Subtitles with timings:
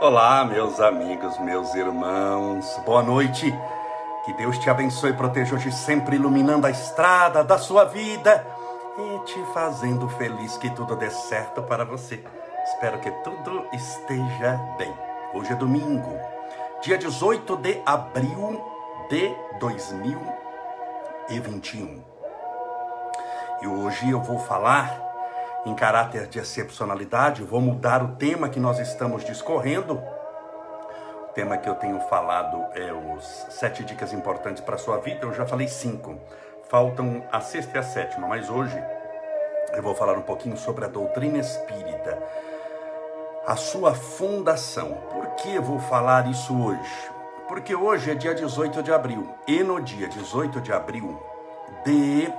[0.00, 3.54] Olá, meus amigos, meus irmãos, boa noite.
[4.24, 8.46] Que Deus te abençoe e proteja hoje sempre, iluminando a estrada da sua vida
[8.96, 10.56] e te fazendo feliz.
[10.56, 12.24] Que tudo dê certo para você.
[12.64, 14.90] Espero que tudo esteja bem.
[15.34, 16.18] Hoje é domingo,
[16.80, 18.58] dia 18 de abril
[19.10, 22.02] de 2021.
[23.60, 25.09] E hoje eu vou falar
[25.66, 30.00] em caráter de excepcionalidade, vou mudar o tema que nós estamos discorrendo.
[31.24, 35.26] O tema que eu tenho falado é os sete dicas importantes para a sua vida.
[35.26, 36.18] Eu já falei cinco.
[36.68, 38.82] Faltam a sexta e a sétima, mas hoje
[39.74, 42.18] eu vou falar um pouquinho sobre a doutrina espírita,
[43.46, 44.94] a sua fundação.
[45.10, 47.10] Por que vou falar isso hoje?
[47.48, 51.20] Porque hoje é dia 18 de abril e no dia 18 de abril
[51.84, 52.32] de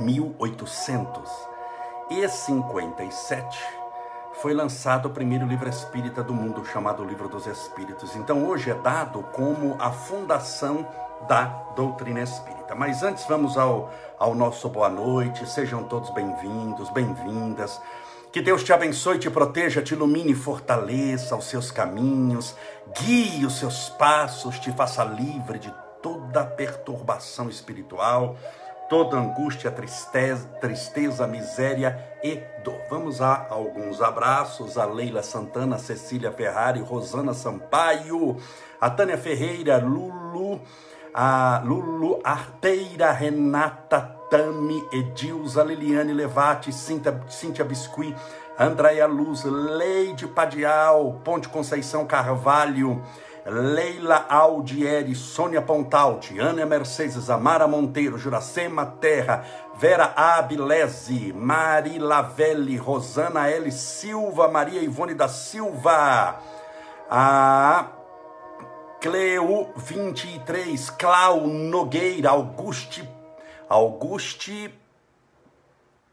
[0.00, 1.53] 1800
[2.10, 3.58] e 57
[4.34, 8.14] foi lançado o primeiro livro espírita do mundo, chamado Livro dos Espíritos.
[8.16, 10.86] Então hoje é dado como a fundação
[11.28, 11.44] da
[11.74, 12.74] doutrina espírita.
[12.74, 17.80] Mas antes vamos ao, ao nosso boa noite, sejam todos bem-vindos, bem-vindas.
[18.32, 22.54] Que Deus te abençoe, te proteja, te ilumine fortaleça os seus caminhos,
[23.00, 28.36] guie os seus passos, te faça livre de toda perturbação espiritual
[28.88, 32.80] toda angústia, tristeza, tristeza, miséria e dor.
[32.90, 38.36] Vamos a alguns abraços a Leila Santana, Cecília Ferrari, Rosana Sampaio,
[38.80, 40.60] a Tânia Ferreira, Lulu,
[41.12, 48.14] a Lulu Arteira, Renata Tami, Edilza, Liliane Levati, Cíntia, Cíntia Biscuit,
[48.58, 53.02] Andréia Luz, Leide Padial, Ponte Conceição Carvalho,
[53.46, 59.44] Leila Aldieri, Sônia Pontalti, Ana Mercedes, Amara Monteiro, Juracema Terra,
[59.76, 63.70] Vera Abilese, Mari Lavelli, Rosana L.
[63.70, 66.40] Silva, Maria Ivone da Silva,
[67.10, 67.90] a
[68.98, 73.06] Cleo 23, Clau Nogueira, Auguste,
[73.68, 74.72] Auguste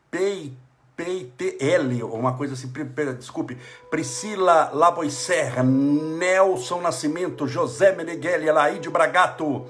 [0.10, 0.61] Peito,
[1.02, 2.72] PTL, uma coisa assim,
[3.18, 3.58] desculpe,
[3.90, 9.66] Priscila Laboisserra, Nelson Nascimento, José Meneghelli, Elaide Bragato,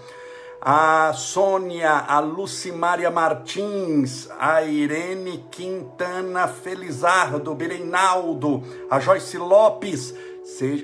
[0.60, 10.14] a Sônia, a Lucimária Martins, a Irene Quintana Felizardo, Bereinaldo, a Joyce Lopes,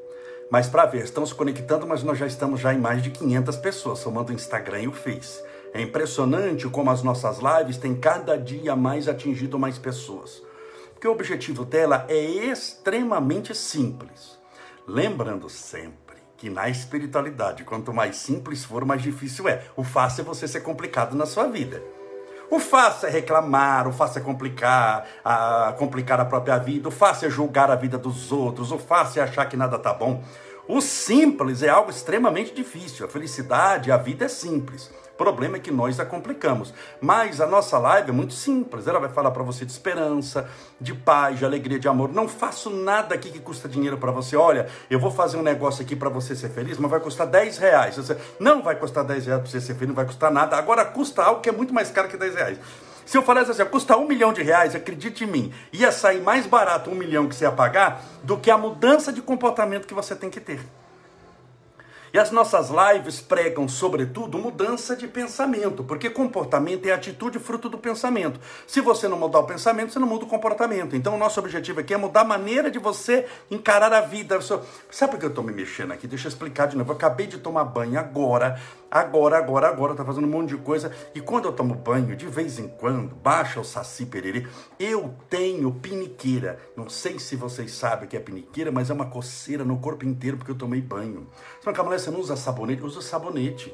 [0.53, 3.57] mas para ver, estão se conectando, mas nós já estamos já em mais de 500
[3.57, 5.43] pessoas, somando o Instagram e o Face.
[5.73, 10.43] É impressionante como as nossas lives têm cada dia mais atingido mais pessoas.
[10.93, 14.39] Porque o objetivo dela é extremamente simples.
[14.87, 19.65] Lembrando sempre que na espiritualidade, quanto mais simples for, mais difícil é.
[19.75, 21.83] O fácil é você ser complicado na sua vida.
[22.53, 27.29] O fácil é reclamar, o fácil é complicar, a, complicar a própria vida, o fácil
[27.29, 30.23] é julgar a vida dos outros, o fácil é achar que nada tá bom.
[30.73, 33.05] O simples é algo extremamente difícil.
[33.05, 34.91] A felicidade, a vida é simples.
[35.13, 36.73] O problema é que nós a complicamos.
[36.99, 38.87] Mas a nossa live é muito simples.
[38.87, 40.49] Ela vai falar para você de esperança,
[40.81, 42.11] de paz, de alegria, de amor.
[42.11, 44.35] Não faço nada aqui que custa dinheiro para você.
[44.35, 47.59] Olha, eu vou fazer um negócio aqui para você ser feliz, mas vai custar 10
[47.59, 47.97] reais.
[47.97, 50.57] Você, não vai custar 10 reais para você ser feliz, não vai custar nada.
[50.57, 52.59] Agora custa algo que é muito mais caro que 10 reais.
[53.13, 56.47] Se eu falasse assim, custa um milhão de reais, acredite em mim, ia sair mais
[56.47, 60.17] barato um milhão que você ia pagar do que a mudança de comportamento que você
[60.17, 60.61] tem que ter.
[62.13, 67.79] E as nossas lives pregam, sobretudo, mudança de pensamento, porque comportamento é atitude fruto do
[67.79, 68.39] pensamento.
[68.67, 70.95] Se você não mudar o pensamento, você não muda o comportamento.
[70.95, 74.39] Então, o nosso objetivo aqui é mudar a maneira de você encarar a vida.
[74.91, 76.07] Sabe por que eu estou me mexendo aqui?
[76.07, 76.91] Deixa eu explicar de novo.
[76.91, 78.61] Eu acabei de tomar banho agora,
[78.91, 80.93] agora, agora, agora, tá fazendo um monte de coisa.
[81.15, 84.47] E quando eu tomo banho, de vez em quando, baixa o saci pererê,
[84.79, 86.59] eu tenho piniqueira.
[86.77, 90.05] Não sei se vocês sabem o que é piniqueira, mas é uma coceira no corpo
[90.05, 91.27] inteiro porque eu tomei banho.
[91.59, 92.83] Você não, você não usa sabonete?
[92.83, 93.73] Usa sabonete.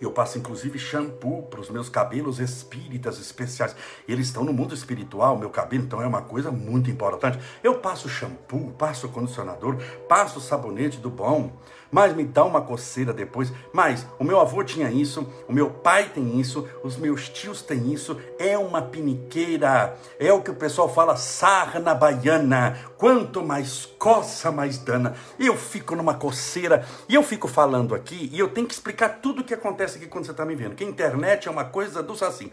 [0.00, 3.76] Eu passo inclusive shampoo para os meus cabelos espíritas especiais.
[4.08, 7.38] Eles estão no mundo espiritual, meu cabelo, então é uma coisa muito importante.
[7.62, 9.76] Eu passo shampoo, passo condicionador,
[10.08, 11.52] passo sabonete do bom,
[11.90, 13.52] mas me dá uma coceira depois.
[13.72, 17.92] Mas o meu avô tinha isso, o meu pai tem isso, os meus tios têm
[17.92, 18.18] isso.
[18.38, 22.78] É uma piniqueira, é o que o pessoal fala sarna baiana.
[22.96, 25.14] Quanto mais coça, mais dana.
[25.38, 29.42] Eu fico numa coceira e eu fico falando aqui e eu tenho que explicar tudo
[29.42, 30.74] o que acontece aqui quando você está me vendo.
[30.74, 32.50] Que a internet é uma coisa do assim.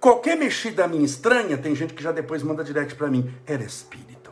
[0.00, 3.34] Qualquer mexida minha estranha, tem gente que já depois manda direct para mim.
[3.44, 4.30] Era espírito.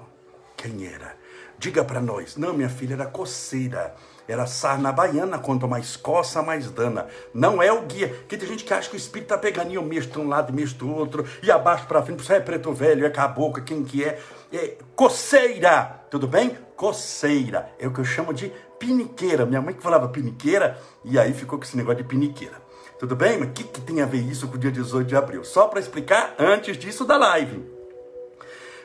[0.56, 1.17] Quem era?
[1.58, 2.37] Diga para nós.
[2.37, 3.94] Não, minha filha, era coceira.
[4.28, 7.06] Era sarna baiana, quanto mais coça, mais dana.
[7.32, 8.08] Não é o guia.
[8.08, 9.40] Porque tem gente que acha que o espírito tá
[9.73, 12.40] eu mexo de um lado e mexo do outro, e abaixo para frente, isso é
[12.40, 14.19] preto velho, é caboclo, quem que é?
[14.52, 16.56] É coceira, tudo bem?
[16.76, 17.70] Coceira.
[17.78, 19.46] É o que eu chamo de piniqueira.
[19.46, 22.67] Minha mãe que falava piniqueira, e aí ficou com esse negócio de piniqueira.
[22.99, 23.38] Tudo bem?
[23.38, 25.44] Mas o que, que tem a ver isso com o dia 18 de abril?
[25.44, 27.64] Só para explicar antes disso da live.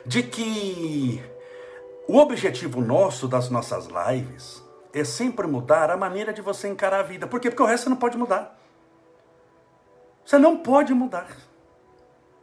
[0.04, 1.22] De que
[2.06, 4.61] o objetivo nosso das nossas lives
[4.92, 7.26] é sempre mudar a maneira de você encarar a vida.
[7.26, 7.50] Por quê?
[7.50, 8.58] Porque o resto você não pode mudar.
[10.24, 11.28] Você não pode mudar.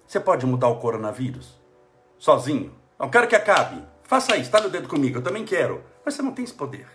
[0.05, 1.59] Você pode mudar o coronavírus
[2.17, 2.75] sozinho.
[2.97, 3.83] Não quero que acabe.
[4.03, 5.83] Faça isso, está no dedo comigo, eu também quero.
[6.03, 6.87] Mas você não tem esse poder.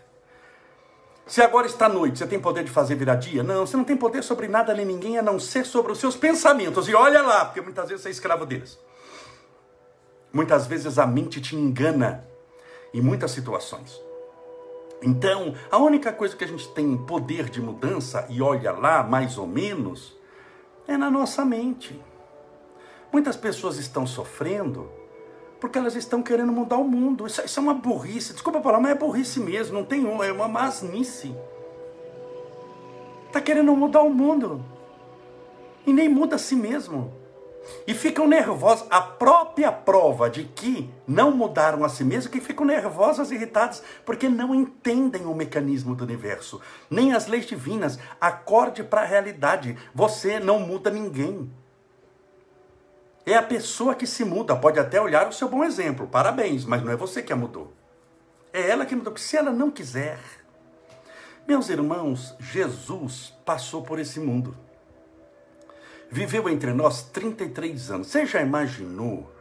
[1.26, 3.42] Se agora está noite, você tem poder de fazer virar dia?
[3.42, 6.16] Não, você não tem poder sobre nada nem ninguém a não ser sobre os seus
[6.16, 6.86] pensamentos.
[6.88, 8.78] E olha lá, porque muitas vezes você é escravo deles.
[10.32, 12.26] Muitas vezes a mente te engana
[12.92, 14.03] em muitas situações.
[15.02, 19.36] Então, a única coisa que a gente tem poder de mudança, e olha lá, mais
[19.36, 20.16] ou menos,
[20.88, 22.00] é na nossa mente.
[23.12, 24.90] Muitas pessoas estão sofrendo
[25.60, 27.26] porque elas estão querendo mudar o mundo.
[27.26, 28.32] Isso, isso é uma burrice.
[28.32, 29.78] Desculpa falar, mas é burrice mesmo.
[29.78, 31.34] Não tem é uma masnice.
[33.26, 34.62] Está querendo mudar o mundo.
[35.86, 37.23] E nem muda a si mesmo
[37.86, 38.86] e ficam nervosos.
[38.90, 43.82] A própria prova de que não mudaram a si mesmos, que ficam nervosas e irritadas,
[44.04, 47.98] porque não entendem o mecanismo do universo, nem as leis divinas.
[48.20, 49.76] Acorde para a realidade.
[49.94, 51.50] Você não muda ninguém.
[53.26, 54.54] É a pessoa que se muda.
[54.54, 56.06] Pode até olhar o seu bom exemplo.
[56.06, 57.72] Parabéns, mas não é você que a mudou.
[58.52, 59.16] É ela que mudou.
[59.16, 60.18] Se ela não quiser.
[61.46, 64.56] Meus irmãos, Jesus passou por esse mundo
[66.10, 68.06] viveu entre nós 33 anos.
[68.08, 69.32] Você já imaginou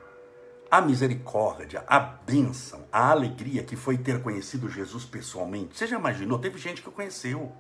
[0.69, 5.77] a misericórdia, a bênção, a alegria que foi ter conhecido Jesus pessoalmente?
[5.77, 6.39] Você já imaginou?
[6.39, 7.51] Teve gente que o conheceu.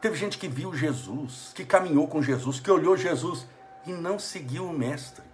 [0.00, 3.46] Teve gente que viu Jesus, que caminhou com Jesus, que olhou Jesus
[3.86, 5.24] e não seguiu o mestre.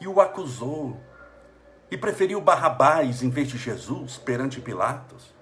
[0.00, 1.00] E o acusou.
[1.90, 5.37] E preferiu Barrabás em vez de Jesus perante Pilatos.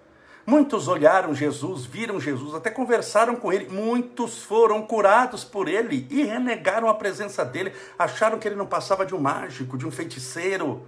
[0.47, 3.69] Muitos olharam Jesus, viram Jesus, até conversaram com ele.
[3.69, 7.73] Muitos foram curados por ele e renegaram a presença dele.
[7.99, 10.87] Acharam que ele não passava de um mágico, de um feiticeiro.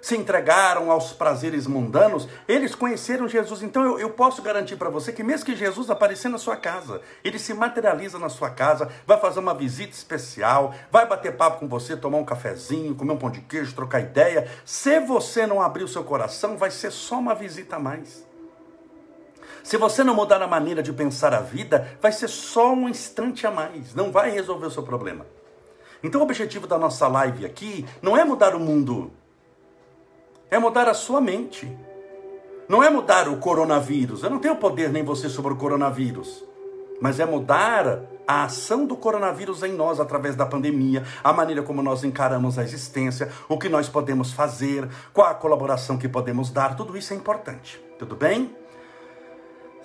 [0.00, 2.28] Se entregaram aos prazeres mundanos.
[2.46, 3.64] Eles conheceram Jesus.
[3.64, 7.02] Então eu, eu posso garantir para você que, mesmo que Jesus aparecer na sua casa,
[7.24, 11.68] ele se materializa na sua casa, vai fazer uma visita especial, vai bater papo com
[11.68, 14.48] você, tomar um cafezinho, comer um pão de queijo, trocar ideia.
[14.64, 18.29] Se você não abrir o seu coração, vai ser só uma visita a mais.
[19.62, 23.46] Se você não mudar a maneira de pensar a vida, vai ser só um instante
[23.46, 25.26] a mais, não vai resolver o seu problema.
[26.02, 29.12] Então o objetivo da nossa live aqui não é mudar o mundo,
[30.50, 31.70] é mudar a sua mente.
[32.70, 36.44] Não é mudar o coronavírus, eu não tenho poder nem você sobre o coronavírus,
[37.00, 41.82] mas é mudar a ação do coronavírus em nós através da pandemia, a maneira como
[41.82, 46.76] nós encaramos a existência, o que nós podemos fazer, qual a colaboração que podemos dar,
[46.76, 47.82] tudo isso é importante.
[47.98, 48.54] Tudo bem?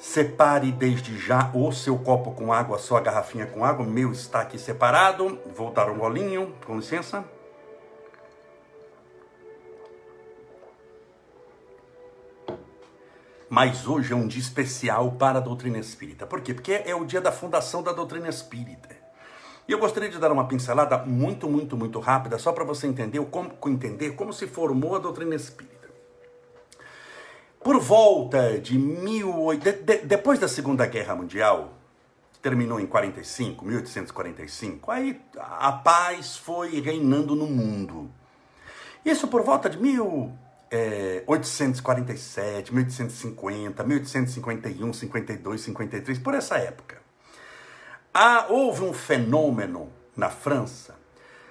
[0.05, 3.83] Separe desde já o seu copo com água, a sua garrafinha com água.
[3.83, 5.39] Meu está aqui separado.
[5.55, 7.25] Vou dar um golinho, com licença.
[13.49, 16.27] Mas hoje é um dia especial para a doutrina espírita.
[16.27, 16.53] Por quê?
[16.53, 18.95] Porque é o dia da fundação da doutrina espírita.
[19.67, 23.19] E eu gostaria de dar uma pincelada muito, muito, muito rápida, só para você entender
[23.25, 25.84] como, entender como se formou a doutrina espírita.
[27.65, 31.73] Por volta de mil, de, de, depois da Segunda Guerra Mundial,
[32.39, 38.07] terminou em 45, 1845, aí a paz foi reinando no mundo.
[39.03, 47.01] Isso por volta de 1847, 1850, 1851, 52, 53, por essa época.
[48.13, 50.93] Ah, houve um fenômeno na França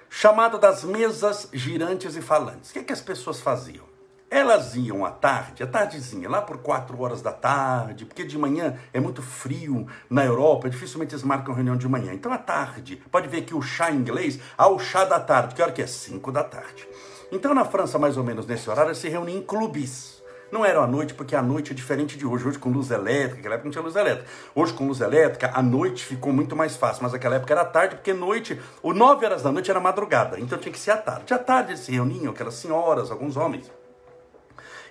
[0.09, 2.69] chamado das mesas girantes e falantes.
[2.69, 3.94] O que, é que as pessoas faziam?
[4.35, 8.77] Elas iam à tarde, à tardezinha, lá por quatro horas da tarde, porque de manhã
[8.91, 12.13] é muito frio na Europa, dificilmente eles marcam reunião de manhã.
[12.13, 15.55] Então à tarde, pode ver que o chá em inglês, há o chá da tarde,
[15.55, 15.87] que hora que é?
[15.87, 16.85] Cinco da tarde.
[17.31, 20.21] Então na França, mais ou menos nesse horário, se reúnem em clubes.
[20.51, 22.45] Não era à noite, porque a noite é diferente de hoje.
[22.45, 24.29] Hoje com luz elétrica, naquela época não tinha luz elétrica.
[24.53, 27.95] Hoje com luz elétrica, a noite ficou muito mais fácil, mas naquela época era tarde,
[27.95, 31.33] porque noite, o 9 horas da noite era madrugada, então tinha que ser à tarde.
[31.33, 33.71] À tarde eles se reuniam, aquelas senhoras, alguns homens,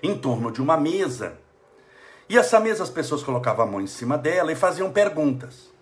[0.03, 1.39] em torno de uma mesa.
[2.29, 5.73] E essa mesa as pessoas colocavam a mão em cima dela e faziam perguntas.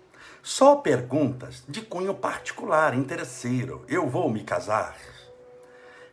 [0.41, 3.85] Só perguntas de cunho particular, interesseiro.
[3.87, 4.95] Eu vou me casar?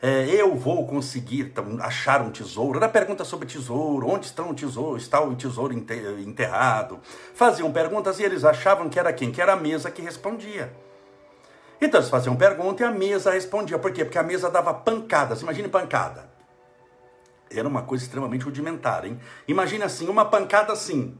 [0.02, 2.78] é, eu vou conseguir achar um tesouro.
[2.78, 7.00] Era pergunta sobre tesouro, onde está o tesouro, está o tesouro enterrado.
[7.34, 9.30] Faziam perguntas e eles achavam que era quem?
[9.30, 10.72] Que era a mesa que respondia.
[11.80, 13.78] Então eles faziam pergunta e a mesa respondia.
[13.78, 14.04] Por quê?
[14.04, 15.42] Porque a mesa dava pancadas.
[15.42, 16.29] Imagine pancada.
[17.50, 19.18] Era uma coisa extremamente rudimentar, hein?
[19.48, 21.18] Imagine assim, uma pancada assim.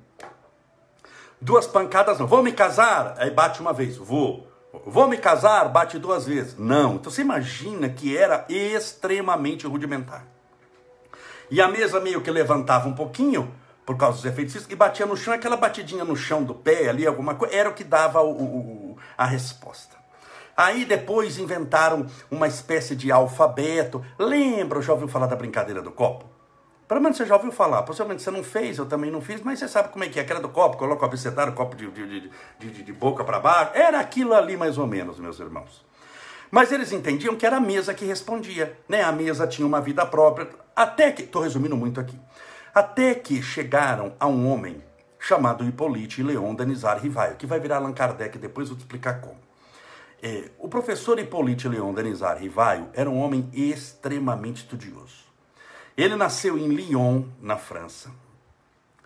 [1.40, 2.26] Duas pancadas não.
[2.26, 3.14] Vou me casar?
[3.18, 3.96] Aí bate uma vez.
[3.96, 4.46] Vou.
[4.86, 5.68] Vou me casar?
[5.68, 6.56] Bate duas vezes.
[6.56, 6.96] Não.
[6.96, 10.24] Então você imagina que era extremamente rudimentar.
[11.50, 13.52] E a mesa meio que levantava um pouquinho,
[13.84, 16.88] por causa dos efeitos físicos, e batia no chão, aquela batidinha no chão do pé
[16.88, 19.99] ali, alguma coisa, era o que dava o, o, a resposta.
[20.56, 24.04] Aí depois inventaram uma espécie de alfabeto.
[24.18, 26.26] Lembra, já ouviu falar da brincadeira do copo?
[26.90, 27.82] Pelo menos você já ouviu falar.
[27.84, 30.22] Possivelmente você não fez, eu também não fiz, mas você sabe como é que é.
[30.22, 33.70] Aquela do copo, coloca o abecedário, o copo de, de, de, de, boca para baixo.
[33.74, 35.86] Era aquilo ali mais ou menos, meus irmãos.
[36.50, 38.76] Mas eles entendiam que era a mesa que respondia.
[38.88, 39.02] Né?
[39.02, 40.48] A mesa tinha uma vida própria.
[40.74, 42.18] Até que, estou resumindo muito aqui,
[42.74, 44.82] até que chegaram a um homem
[45.16, 49.49] chamado Hippolyte Leon Denizar Rivaio, que vai virar Allan Kardec, depois vou te explicar como.
[50.22, 55.24] É, o professor Hippolyte Leon Denizar Rivaio era um homem extremamente estudioso.
[55.96, 58.10] Ele nasceu em Lyon, na França.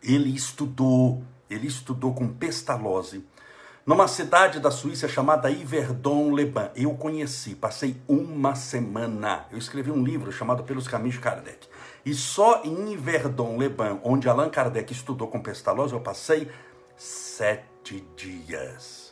[0.02, 3.24] Ele estudou, ele estudou com Pestalozzi,
[3.86, 6.70] numa cidade da Suíça chamada Yverdon-les-Bains.
[6.74, 9.46] Eu conheci, passei uma semana.
[9.52, 11.68] Eu escrevi um livro chamado Pelos Caminhos de Kardec.
[12.04, 16.50] E só em Yverdon-les-Bains, onde Allan Kardec estudou com Pestalozzi, eu passei
[16.96, 19.03] sete dias.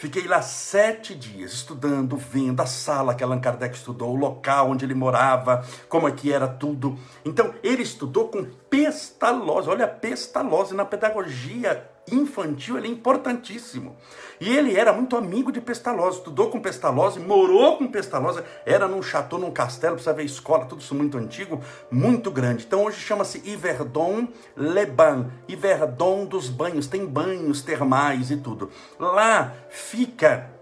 [0.00, 4.82] Fiquei lá sete dias estudando, vendo a sala que Allan Kardec estudou, o local onde
[4.82, 6.98] ele morava, como é que era tudo.
[7.22, 9.68] Então, ele estudou com Pestalozzi.
[9.68, 13.96] Olha, Pestalozzi na pedagogia infantil, ele é importantíssimo.
[14.40, 19.02] E ele era muito amigo de Pestalozzi, estudou com Pestalozzi, morou com Pestalozzi, era num
[19.02, 22.64] chateau, num castelo, precisa ver escola, tudo isso muito antigo, muito grande.
[22.66, 28.70] Então hoje chama-se Yverdon Le Bain, Yverdon dos banhos, tem banhos termais e tudo.
[28.98, 30.59] Lá fica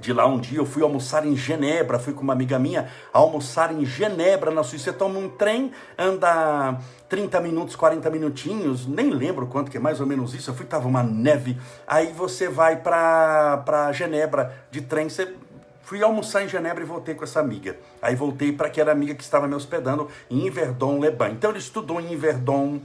[0.00, 3.72] de lá um dia eu fui almoçar em Genebra, fui com uma amiga minha almoçar
[3.72, 4.84] em Genebra, na Suíça.
[4.84, 6.78] Você toma um trem, anda
[7.08, 10.50] 30 minutos, 40 minutinhos, nem lembro quanto que é mais ou menos isso.
[10.50, 11.58] Eu fui, tava uma neve.
[11.86, 15.34] Aí você vai para Genebra de trem, você
[15.82, 17.78] Fui almoçar em Genebra e voltei com essa amiga.
[18.02, 21.30] Aí voltei para aquela amiga que estava me hospedando em Yverdon Leban.
[21.30, 22.82] Então ele estudou em Yverdon.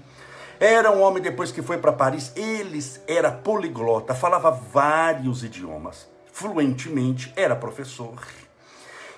[0.58, 2.32] Era um homem depois que foi para Paris.
[2.34, 8.22] Ele era poliglota, falava vários idiomas fluentemente, era professor.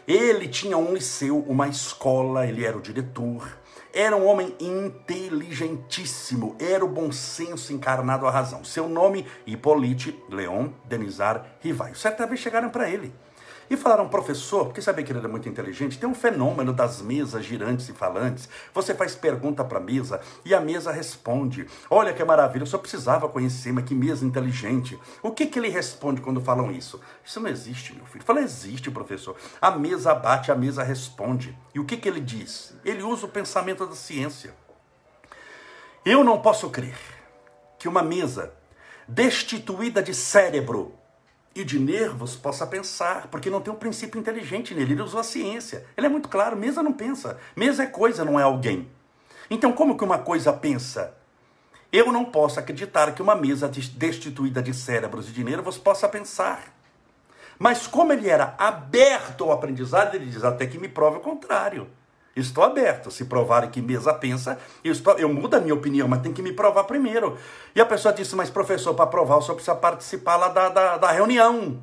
[0.08, 3.58] Ele tinha um liceu, uma escola, ele era o diretor.
[3.92, 8.64] Era um homem inteligentíssimo, era o bom senso encarnado à razão.
[8.64, 11.96] Seu nome, Hippolyte Leon Denizar Rivaio.
[11.96, 13.12] Certa vez chegaram para ele
[13.70, 17.44] e falaram, professor, porque sabia que ele era muito inteligente, tem um fenômeno das mesas
[17.44, 18.48] girantes e falantes.
[18.74, 21.68] Você faz pergunta para a mesa e a mesa responde.
[21.90, 25.00] Olha que maravilha, eu só precisava conhecer, mas que mesa inteligente.
[25.22, 27.00] O que, que ele responde quando falam isso?
[27.24, 28.24] Isso não existe, meu filho.
[28.24, 29.36] Fala, existe, professor.
[29.62, 31.58] A mesa bate, a mesa responde.
[31.74, 32.76] E o que, que ele diz?
[32.84, 34.54] Ele usa o pensamento da ciência.
[36.06, 36.98] Eu não posso crer
[37.80, 38.54] que uma mesa
[39.08, 40.94] destituída de cérebro
[41.56, 44.92] e de nervos possa pensar, porque não tem um princípio inteligente nele.
[44.92, 45.86] Ele usou a ciência.
[45.96, 47.40] Ele é muito claro: mesa não pensa.
[47.56, 48.90] Mesa é coisa, não é alguém.
[49.50, 51.16] Então, como que uma coisa pensa?
[51.92, 56.76] Eu não posso acreditar que uma mesa destituída de cérebros e de nervos possa pensar.
[57.58, 61.88] Mas como ele era aberto ao aprendizado, ele diz até que me prove o contrário.
[62.36, 63.10] Estou aberto.
[63.10, 66.42] Se provarem que mesa pensa, eu, estou, eu mudo a minha opinião, mas tem que
[66.42, 67.38] me provar primeiro.
[67.74, 70.98] E a pessoa disse, mas professor, para provar, o senhor precisa participar lá da, da,
[70.98, 71.82] da reunião.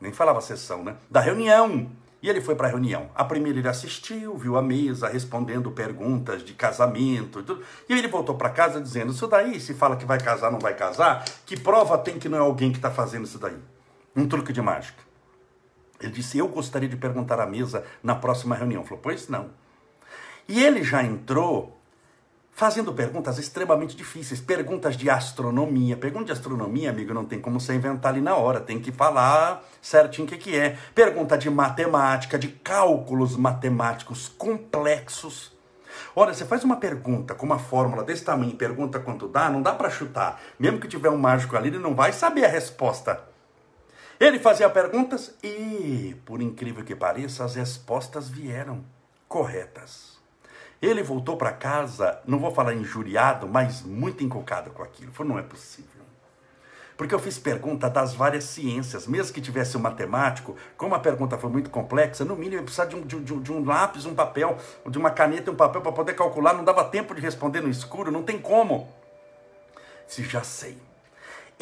[0.00, 0.96] Nem falava sessão, né?
[1.10, 1.90] Da reunião.
[2.22, 3.10] E ele foi para a reunião.
[3.14, 7.62] A primeira ele assistiu, viu a mesa, respondendo perguntas de casamento e tudo.
[7.88, 10.74] E ele voltou para casa dizendo: Isso daí, se fala que vai casar, não vai
[10.74, 13.56] casar, que prova tem que não é alguém que está fazendo isso daí?
[14.14, 15.02] Um truque de mágica.
[16.02, 18.84] Ele disse: Eu gostaria de perguntar à mesa na próxima reunião.
[18.84, 19.50] Falou: Pois não.
[20.48, 21.78] E ele já entrou
[22.54, 25.96] fazendo perguntas extremamente difíceis, perguntas de astronomia.
[25.96, 29.64] Pergunta de astronomia, amigo, não tem como você inventar ali na hora, tem que falar
[29.80, 30.76] certinho o que, que é.
[30.94, 35.52] Pergunta de matemática, de cálculos matemáticos complexos.
[36.14, 39.72] Olha, você faz uma pergunta com uma fórmula desse tamanho, pergunta quanto dá, não dá
[39.72, 40.40] para chutar.
[40.58, 43.31] Mesmo que tiver um mágico ali, ele não vai saber a resposta.
[44.22, 48.84] Ele fazia perguntas e, por incrível que pareça, as respostas vieram
[49.26, 50.16] corretas.
[50.80, 55.10] Ele voltou para casa, não vou falar injuriado, mas muito encucado com aquilo.
[55.10, 56.04] Falou, não é possível.
[56.96, 61.36] Porque eu fiz pergunta das várias ciências, mesmo que tivesse um matemático, como a pergunta
[61.36, 64.56] foi muito complexa, no mínimo eu precisava de um, de, de um lápis, um papel,
[64.86, 67.68] de uma caneta e um papel para poder calcular, não dava tempo de responder no
[67.68, 68.88] escuro, não tem como.
[70.06, 70.91] Se já sei.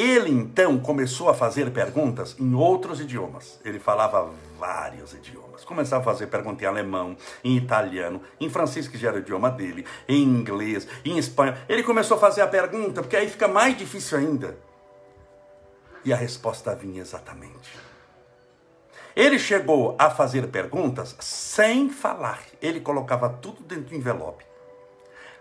[0.00, 3.60] Ele então começou a fazer perguntas em outros idiomas.
[3.62, 5.62] Ele falava vários idiomas.
[5.62, 7.14] Começava a fazer pergunta em alemão,
[7.44, 11.54] em italiano, em francês, que já era o idioma dele, em inglês, em espanhol.
[11.68, 14.56] Ele começou a fazer a pergunta, porque aí fica mais difícil ainda.
[16.02, 17.70] E a resposta vinha exatamente.
[19.14, 22.40] Ele chegou a fazer perguntas sem falar.
[22.62, 24.49] Ele colocava tudo dentro do envelope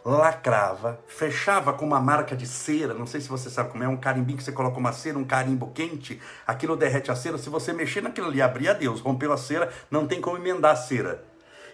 [0.04, 3.98] lacrava, fechava com uma marca de cera, não sei se você sabe como é, um
[3.98, 7.74] carimbinho que você coloca uma cera, um carimbo quente, aquilo derrete a cera, se você
[7.74, 11.24] mexer naquilo ali, abrir a Deus, rompeu a cera, não tem como emendar a cera.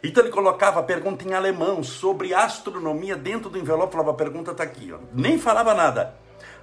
[0.04, 4.52] Então ele colocava a pergunta em alemão sobre astronomia dentro do envelope, falava, a pergunta
[4.52, 5.00] está aqui, ó.
[5.14, 6.16] nem falava nada.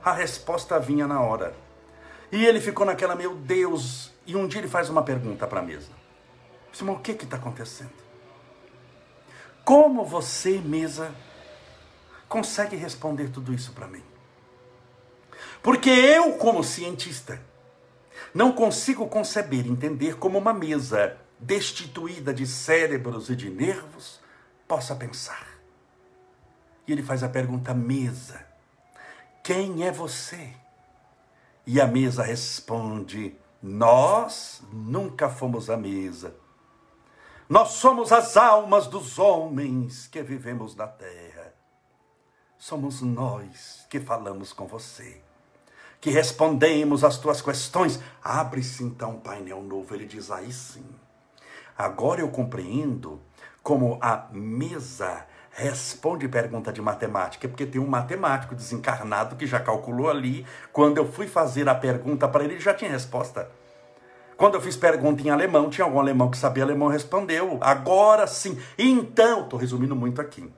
[0.05, 1.55] A resposta vinha na hora.
[2.31, 5.63] E ele ficou naquela, meu Deus, e um dia ele faz uma pergunta para a
[5.63, 5.91] mesa.
[6.71, 7.91] Disse, o que está acontecendo?
[9.65, 11.13] Como você, mesa,
[12.33, 14.03] consegue responder tudo isso para mim?
[15.63, 17.39] Porque eu, como cientista,
[18.33, 24.19] não consigo conceber, entender como uma mesa destituída de cérebros e de nervos
[24.67, 25.47] possa pensar.
[26.89, 28.45] E ele faz a pergunta: mesa,
[29.43, 30.55] quem é você?
[31.67, 36.35] E a mesa responde: nós nunca fomos a mesa.
[37.47, 41.52] Nós somos as almas dos homens que vivemos na terra
[42.63, 45.21] somos nós que falamos com você,
[46.01, 47.99] que respondemos às tuas questões.
[48.23, 49.93] Abre-se então um painel novo.
[49.93, 50.85] Ele diz: aí sim.
[51.77, 53.21] Agora eu compreendo
[53.65, 60.09] como a mesa responde pergunta de matemática, porque tem um matemático desencarnado que já calculou
[60.09, 60.47] ali.
[60.73, 63.51] Quando eu fui fazer a pergunta para ele, ele já tinha resposta.
[64.37, 67.59] Quando eu fiz pergunta em alemão, tinha algum alemão que sabia alemão respondeu.
[67.61, 68.57] Agora sim.
[68.79, 70.49] Então, estou resumindo muito aqui.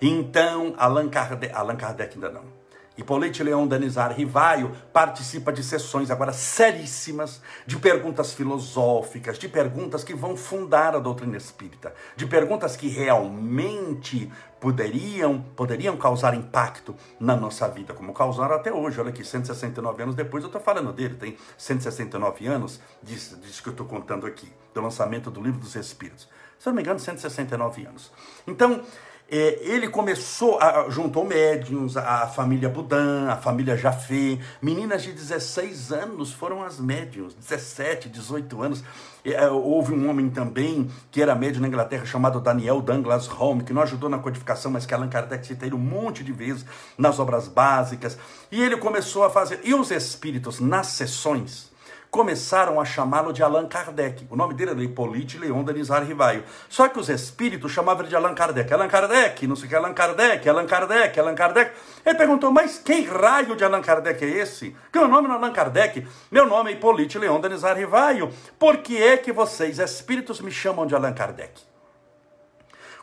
[0.00, 2.58] Então, Allan Kardec, Allan Kardec ainda não.
[2.98, 10.12] Hipólite Leão Danizar Rivaio participa de sessões agora seríssimas de perguntas filosóficas, de perguntas que
[10.12, 17.68] vão fundar a doutrina espírita, de perguntas que realmente poderiam, poderiam causar impacto na nossa
[17.68, 19.00] vida, como causaram até hoje.
[19.00, 23.68] Olha aqui, 169 anos depois eu estou falando dele, tem 169 anos disso, disso que
[23.68, 26.28] eu estou contando aqui, do lançamento do Livro dos Espíritos.
[26.58, 28.10] Se não me engano, 169 anos.
[28.44, 28.82] Então,
[29.30, 36.32] ele começou, a, juntou médiums, a, família Budan, a família Jafé, meninas de 16 anos
[36.32, 38.82] foram as médiums, 17, 18 anos.
[39.22, 43.72] É, houve um homem também que era médium na Inglaterra chamado Daniel Douglas Home, que
[43.72, 46.64] não ajudou na codificação, mas que Allan Kardec cita ele um monte de vezes
[46.96, 48.16] nas obras básicas.
[48.50, 49.60] E ele começou a fazer.
[49.62, 51.67] E os espíritos, nas sessões,
[52.10, 54.26] começaram a chamá-lo de Allan Kardec.
[54.30, 56.44] O nome dele era Hippolyte Leon Denisar Rivaio.
[56.68, 58.72] Só que os espíritos chamavam ele de Allan Kardec.
[58.72, 61.72] Allan Kardec, não sei o que, Allan Kardec, Allan Kardec, Allan Kardec.
[62.04, 64.74] Ele perguntou, mas quem raio de Allan Kardec é esse?
[64.92, 68.32] Que meu nome não é Allan Kardec, meu nome é Hippolyte Leon Denisar Rivaio.
[68.58, 71.62] Por que é que vocês, espíritos, me chamam de Allan Kardec?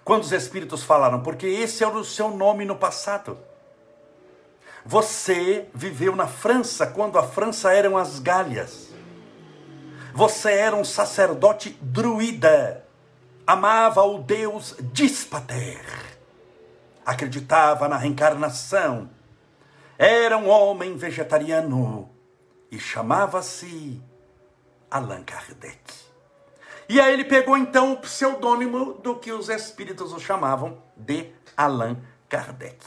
[0.03, 3.37] Quando os espíritos falaram, porque esse era o seu nome no passado.
[4.85, 8.94] Você viveu na França quando a França eram as Galhas.
[10.15, 12.87] Você era um sacerdote druida.
[13.45, 15.85] Amava o deus Dispater.
[17.05, 19.09] Acreditava na reencarnação.
[19.97, 22.09] Era um homem vegetariano
[22.71, 24.01] e chamava-se
[24.89, 25.83] Allan Kardec.
[26.87, 31.97] E aí ele pegou então o pseudônimo do que os espíritos o chamavam de Allan
[32.29, 32.77] Kardec.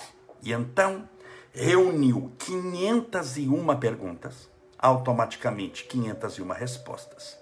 [0.43, 1.07] E então
[1.53, 7.39] reuniu 501 perguntas automaticamente 501 respostas.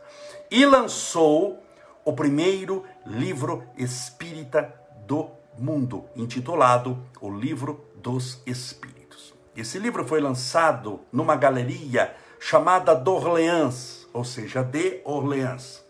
[0.51, 1.63] E lançou
[2.05, 4.73] o primeiro livro espírita
[5.07, 9.35] do mundo, intitulado O Livro dos Espíritos.
[9.57, 15.85] Esse livro foi lançado numa galeria chamada d'Orléans, ou seja, de Orleans.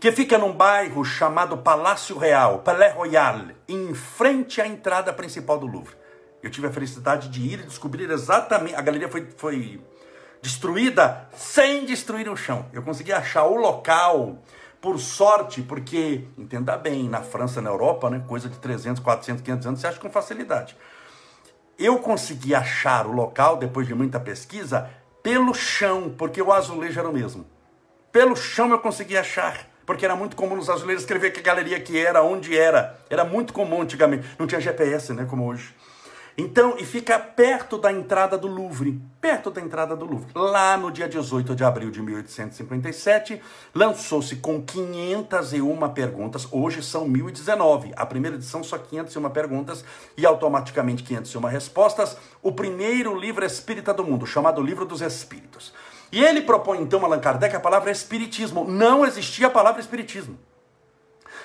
[0.00, 5.66] que fica num bairro chamado Palácio Real, Palais Royal, em frente à entrada principal do
[5.66, 5.96] Louvre.
[6.40, 8.76] Eu tive a felicidade de ir e descobrir exatamente.
[8.76, 9.80] A galeria foi, foi
[10.42, 12.66] destruída sem destruir o chão.
[12.72, 14.38] Eu consegui achar o local,
[14.80, 19.66] por sorte, porque, entenda bem, na França, na Europa, né, coisa de 300, 400, 500
[19.66, 20.76] anos, você acha com facilidade.
[21.78, 24.90] Eu consegui achar o local, depois de muita pesquisa,
[25.22, 27.46] pelo chão, porque o azulejo era o mesmo.
[28.10, 31.98] Pelo chão eu consegui achar, porque era muito comum nos azulejos escrever que galeria que
[31.98, 32.98] era, onde era.
[33.10, 34.26] Era muito comum antigamente.
[34.38, 35.74] Não tinha GPS, né, como hoje.
[36.40, 40.28] Então, e fica perto da entrada do Louvre, perto da entrada do Louvre.
[40.36, 43.42] Lá no dia 18 de abril de 1857,
[43.74, 47.92] lançou-se com 501 perguntas, hoje são 1019.
[47.96, 49.84] A primeira edição só 501 perguntas
[50.16, 55.74] e automaticamente 501 respostas, o primeiro livro espírita do mundo, chamado Livro dos Espíritos.
[56.12, 58.64] E ele propõe então Allan Kardec a palavra espiritismo.
[58.64, 60.38] Não existia a palavra espiritismo.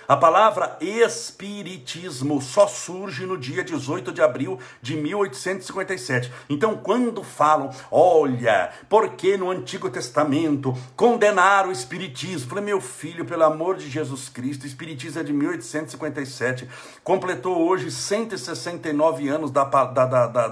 [0.07, 6.31] A palavra espiritismo só surge no dia 18 de abril de 1857.
[6.49, 12.49] Então, quando falam, olha, porque no Antigo Testamento condenaram o espiritismo?
[12.49, 16.67] falei, meu filho, pelo amor de Jesus Cristo, espiritismo é de 1857,
[17.03, 20.47] completou hoje 169 anos da, da, da, da,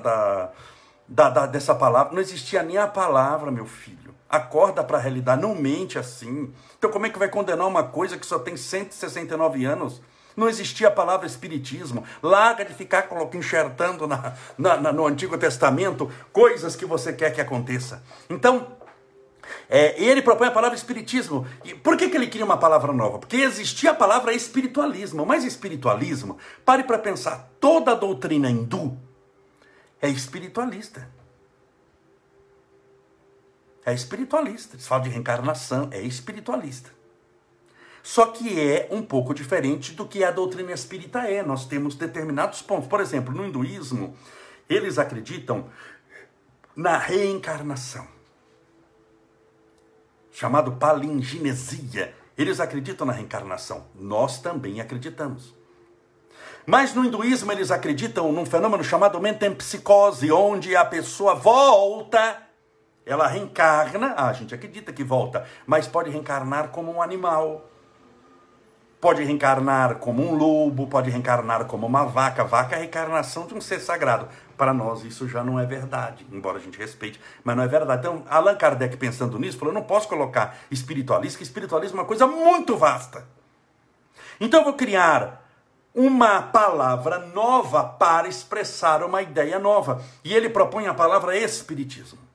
[1.08, 2.14] da, da dessa palavra.
[2.14, 4.01] Não existia nem a palavra, meu filho.
[4.32, 6.54] Acorda para a realidade, não mente assim.
[6.78, 10.02] Então, como é que vai condenar uma coisa que só tem 169 anos?
[10.38, 12.06] Não existia a palavra espiritismo.
[12.24, 17.41] Larga de ficar enxertando na, na, na, no Antigo Testamento coisas que você quer que
[17.41, 18.02] aconteça.
[18.30, 18.78] Então,
[19.70, 21.46] é, ele propõe a palavra espiritismo.
[21.65, 23.20] E por que, que ele queria uma palavra nova?
[23.20, 25.26] Porque existia a palavra espiritualismo.
[25.26, 28.98] Mas espiritualismo, pare para pensar, toda a doutrina hindu
[30.02, 31.08] é espiritualista.
[33.86, 34.76] É espiritualista.
[34.76, 36.89] Eles falam de reencarnação, é espiritualista.
[38.04, 41.44] Só que é um pouco diferente do que a doutrina espírita é.
[41.44, 42.88] Nós temos determinados pontos.
[42.88, 44.15] Por exemplo, no hinduísmo,
[44.70, 45.70] eles acreditam
[46.76, 48.08] na reencarnação.
[50.32, 52.15] Chamado palinginesia.
[52.38, 53.86] Eles acreditam na reencarnação.
[53.94, 55.54] Nós também acreditamos.
[56.65, 62.51] Mas no hinduísmo eles acreditam num fenômeno chamado metempsicose, onde a pessoa volta
[63.12, 67.67] ela reencarna, ah, a gente acredita que volta, mas pode reencarnar como um animal.
[69.00, 72.43] Pode reencarnar como um lobo, pode reencarnar como uma vaca.
[72.43, 74.28] Vaca é a reencarnação de um ser sagrado.
[74.56, 78.00] Para nós isso já não é verdade, embora a gente respeite, mas não é verdade.
[78.00, 82.08] Então, Allan Kardec pensando nisso, falou: eu não posso colocar espiritualista, que espiritualismo é uma
[82.08, 83.26] coisa muito vasta.
[84.39, 85.41] Então eu vou criar
[85.93, 90.02] uma palavra nova para expressar uma ideia nova.
[90.24, 92.31] E ele propõe a palavra espiritismo.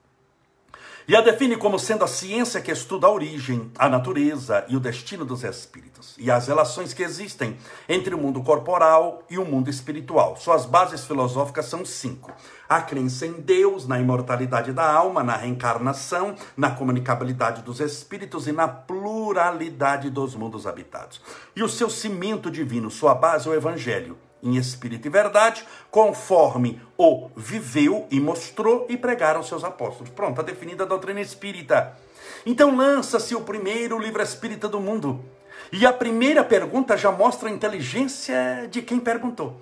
[1.09, 4.79] E a define como sendo a ciência que estuda a origem, a natureza e o
[4.79, 7.55] destino dos espíritos, e as relações que existem
[7.87, 10.35] entre o mundo corporal e o mundo espiritual.
[10.35, 12.33] Suas bases filosóficas são cinco:
[12.67, 18.51] a crença em Deus, na imortalidade da alma, na reencarnação, na comunicabilidade dos espíritos e
[18.51, 21.21] na pluralidade dos mundos habitados.
[21.55, 26.81] E o seu cimento divino, sua base é o evangelho em espírito e verdade, conforme
[26.97, 30.09] o viveu e mostrou e pregaram seus apóstolos.
[30.09, 31.97] Pronto, está definida a doutrina espírita.
[32.45, 35.23] Então lança-se o primeiro livro espírita do mundo.
[35.71, 39.59] E a primeira pergunta já mostra a inteligência de quem perguntou.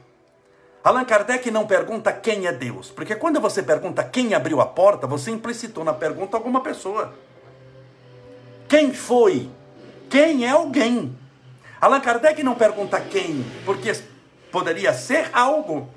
[0.84, 5.08] Allan Kardec não pergunta quem é Deus, porque quando você pergunta quem abriu a porta,
[5.08, 7.16] você implicitou na pergunta alguma pessoa.
[8.68, 9.50] Quem foi?
[10.10, 11.18] Quem é alguém?
[11.82, 13.96] Allan Kardec não pergunta quem, porque
[14.56, 15.90] poderia ser algo.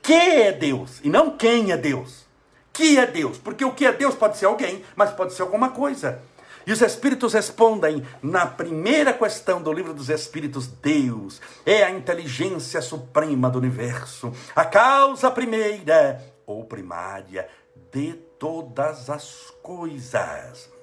[0.00, 2.24] Que é Deus e não quem é Deus.
[2.72, 3.36] Que é Deus?
[3.36, 6.22] Porque o que é Deus pode ser alguém, mas pode ser alguma coisa.
[6.64, 12.80] E os Espíritos respondem na primeira questão do livro dos Espíritos: Deus é a inteligência
[12.80, 17.48] suprema do universo, a causa primeira ou primária
[17.90, 20.73] de todas as coisas.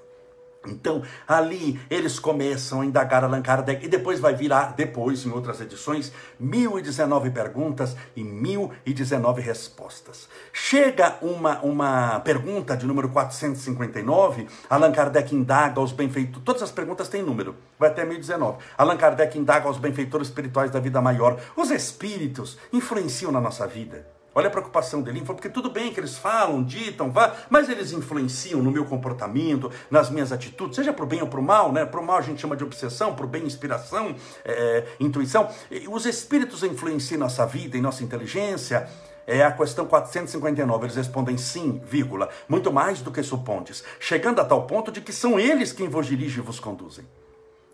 [0.68, 5.60] Então, ali eles começam a indagar Allan Kardec e depois vai virar, depois, em outras
[5.60, 10.30] edições, 1019 perguntas e 1019 respostas.
[10.54, 17.10] Chega uma, uma pergunta de número 459, Allan Kardec indaga aos benfeitores, todas as perguntas
[17.10, 18.60] têm número, vai até 1019.
[18.78, 21.40] Allan Kardec indaga aos benfeitores espirituais da vida maior.
[21.56, 24.21] Os espíritos influenciam na nossa vida.
[24.34, 28.64] Olha a preocupação dele, porque tudo bem que eles falam, ditam, vá, mas eles influenciam
[28.64, 31.86] no meu comportamento, nas minhas atitudes, seja para o bem ou para o mal, né?
[31.86, 34.16] Para o mal a gente chama de obsessão, para o bem inspiração,
[34.46, 35.50] é, intuição.
[35.90, 38.88] Os espíritos influenciam nossa vida e nossa inteligência.
[39.28, 44.46] É a questão 459, eles respondem sim, vírgula, muito mais do que supondes, chegando a
[44.46, 47.06] tal ponto de que são eles quem vos dirigem e vos conduzem.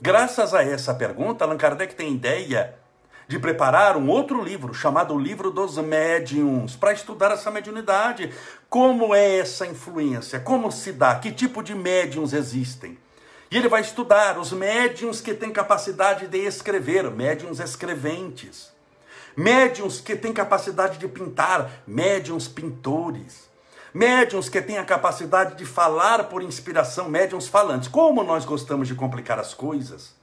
[0.01, 2.75] Graças a essa pergunta, Allan Kardec tem ideia
[3.27, 8.33] de preparar um outro livro chamado o Livro dos Médiuns para estudar essa mediunidade.
[8.69, 10.39] Como é essa influência?
[10.39, 11.15] Como se dá?
[11.15, 12.97] Que tipo de médiums existem?
[13.51, 18.71] E ele vai estudar os médiums que têm capacidade de escrever, médiums escreventes.
[19.35, 23.47] Médiums que têm capacidade de pintar, médiums pintores.
[23.93, 27.87] Médiums que têm a capacidade de falar por inspiração, médiums falantes.
[27.87, 30.16] Como nós gostamos de complicar as coisas.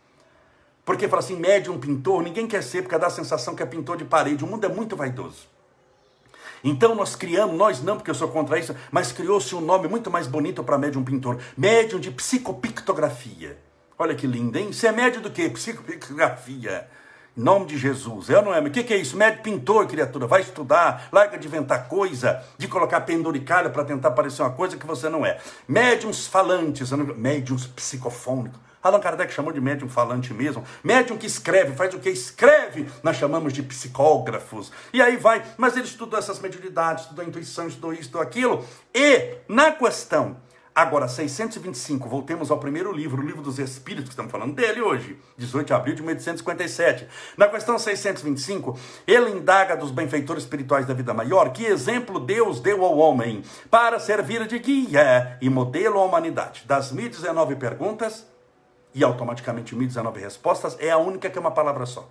[0.84, 3.96] Porque fala assim, médium pintor, ninguém quer ser porque dá a sensação que é pintor
[3.96, 4.44] de parede.
[4.44, 5.48] O mundo é muito vaidoso.
[6.62, 10.10] Então nós criamos, nós não, porque eu sou contra isso, mas criou-se um nome muito
[10.10, 11.38] mais bonito para médium pintor.
[11.56, 13.58] Médium de psicopictografia.
[13.98, 14.72] Olha que lindo, hein?
[14.72, 15.48] Você é médium do quê?
[15.48, 16.88] Psicopictografia.
[17.36, 18.28] Em nome de Jesus.
[18.28, 18.60] Eu não é.
[18.60, 19.16] O que, que é isso?
[19.16, 20.26] Médio pintor, criatura.
[20.26, 24.86] Vai estudar, larga de inventar coisa, de colocar penduricalho para tentar parecer uma coisa que
[24.86, 25.38] você não é.
[25.68, 28.63] Médiums falantes, médiums psicofônicos.
[28.84, 30.62] Allan Kardec chamou de médium falante mesmo.
[30.84, 34.70] Médium que escreve, faz o que escreve, nós chamamos de psicógrafos.
[34.92, 38.64] E aí vai, mas ele estudou essas mediunidades, estudou a intuição, estudou isso, estudou aquilo.
[38.94, 40.36] E na questão
[40.76, 45.16] Agora, 625, voltemos ao primeiro livro, o livro dos Espíritos, que estamos falando dele hoje,
[45.36, 47.06] 18 de abril de 1857.
[47.36, 52.84] Na questão 625, ele indaga dos benfeitores espirituais da vida maior que exemplo Deus deu
[52.84, 56.64] ao homem para servir de guia e modelo à humanidade.
[56.66, 58.26] Das 1019 perguntas,
[58.94, 62.08] e automaticamente 1019 respostas, é a única que é uma palavra só.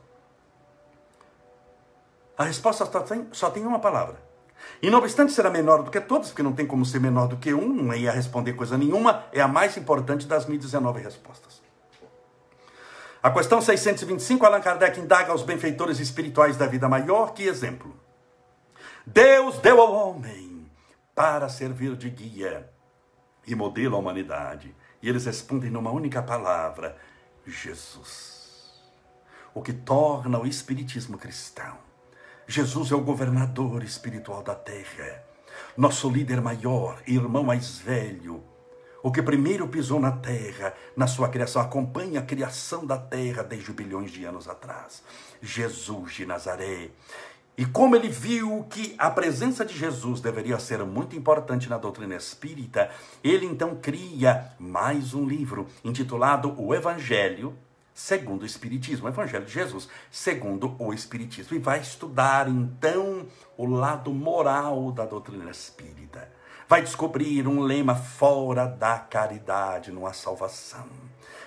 [2.37, 4.17] A resposta só tem, só tem uma palavra.
[4.81, 7.37] E não obstante será menor do que todos, porque não tem como ser menor do
[7.37, 11.61] que um, não ia responder coisa nenhuma, é a mais importante das 1019 respostas.
[13.21, 17.95] A questão 625, Allan Kardec indaga aos benfeitores espirituais da vida maior, que exemplo?
[19.05, 20.69] Deus deu ao homem
[21.15, 22.69] para servir de guia
[23.47, 26.97] e modelo à humanidade e eles respondem numa única palavra:
[27.45, 28.73] Jesus.
[29.53, 31.77] O que torna o Espiritismo cristão.
[32.47, 35.23] Jesus é o governador espiritual da terra,
[35.77, 38.43] nosso líder maior, irmão mais velho,
[39.05, 43.73] o que primeiro pisou na terra, na sua criação, acompanha a criação da terra desde
[43.73, 45.03] bilhões de anos atrás.
[45.41, 46.89] Jesus de Nazaré.
[47.55, 52.15] E como ele viu que a presença de Jesus deveria ser muito importante na doutrina
[52.15, 52.89] espírita,
[53.23, 57.55] ele então cria mais um livro intitulado O Evangelho
[57.93, 63.67] segundo o Espiritismo, o Evangelho de Jesus segundo o Espiritismo, e vai estudar então o
[63.67, 66.27] lado moral da doutrina espírita.
[66.67, 71.02] Vai descobrir um lema fora da caridade, não há salvação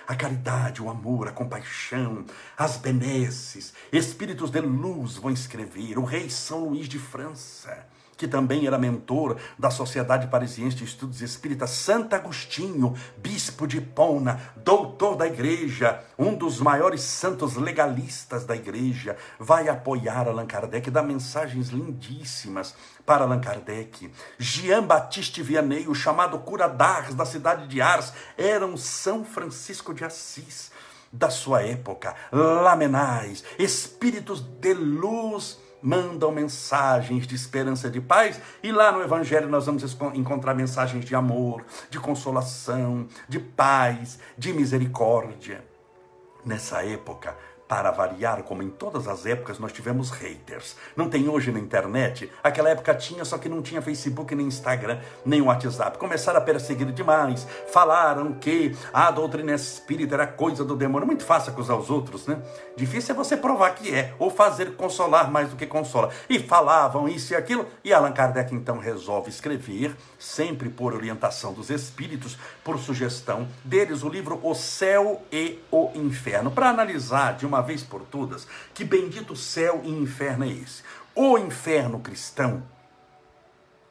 [0.07, 2.25] a caridade, o amor, a compaixão,
[2.57, 7.85] as benesses, espíritos de luz vão escrever, o rei São Luís de França,
[8.17, 14.41] que também era mentor da Sociedade Parisiense de Estudos Espíritas, Santo Agostinho, bispo de Pona,
[14.57, 21.03] doutor da igreja, um dos maiores santos legalistas da igreja, vai apoiar Allan Kardec, dá
[21.03, 22.75] mensagens lindíssimas
[23.05, 24.11] para Allan Kardec.
[24.39, 29.93] Jean Baptiste Vianney, o chamado cura d'Ars da cidade de Ars, era um São Francisco
[29.93, 30.71] de Assis
[31.11, 32.15] da sua época.
[32.31, 39.47] Lamenais, espíritos de luz mandam mensagens de esperança e de paz, e lá no Evangelho
[39.47, 45.63] nós vamos encontrar mensagens de amor, de consolação, de paz, de misericórdia.
[46.45, 47.35] Nessa época,
[47.67, 50.75] para variar, como em todas as épocas, nós tivemos haters.
[50.95, 52.31] Não tem hoje na internet?
[52.43, 55.97] Aquela época tinha, só que não tinha Facebook, nem Instagram, nem WhatsApp.
[55.97, 57.45] Começaram a perseguir demais.
[57.71, 61.05] Falaram que a doutrina espírita era coisa do demônio.
[61.05, 62.41] Muito fácil acusar os outros, né?
[62.75, 66.09] Difícil é você provar que é, ou fazer consolar mais do que consola.
[66.29, 67.65] E falavam isso e aquilo.
[67.83, 74.09] E Allan Kardec então resolve escrever, sempre por orientação dos espíritos, por sugestão deles, o
[74.09, 79.35] livro O Céu e o Inferno, para analisar de uma vez por todas que bendito
[79.35, 80.83] céu e inferno é esse.
[81.13, 82.63] O inferno cristão,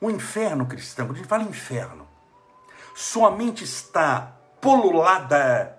[0.00, 2.06] o inferno cristão, quando a gente fala inferno,
[2.94, 5.78] sua mente está polulada,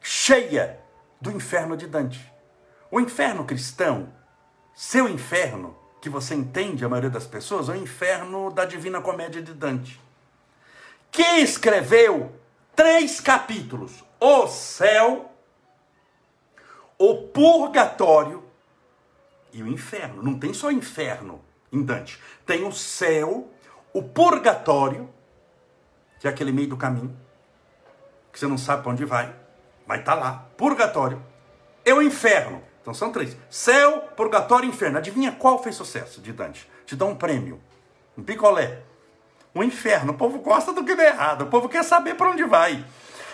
[0.00, 0.80] cheia
[1.20, 2.32] do inferno de Dante.
[2.90, 4.12] O inferno cristão,
[4.74, 9.40] seu inferno, que você entende, a maioria das pessoas, é o inferno da Divina Comédia
[9.40, 9.98] de Dante,
[11.10, 12.30] que escreveu
[12.76, 15.30] três capítulos: O céu
[16.98, 18.44] o purgatório
[19.50, 20.22] e o inferno.
[20.22, 21.40] Não tem só inferno
[21.72, 22.20] em Dante.
[22.44, 23.50] Tem o céu,
[23.90, 25.08] o purgatório,
[26.20, 27.16] que é aquele meio do caminho,
[28.30, 29.34] que você não sabe para onde vai,
[29.86, 30.46] mas está lá.
[30.56, 31.22] Purgatório.
[31.82, 32.62] E o inferno.
[32.84, 34.98] Então são três: céu, purgatório e inferno.
[34.98, 36.68] Adivinha qual fez sucesso de Dante?
[36.84, 37.58] Te dá um prêmio,
[38.16, 38.82] um picolé.
[39.54, 40.12] O inferno.
[40.12, 41.42] O povo gosta do que dá errado.
[41.42, 42.84] O povo quer saber para onde vai.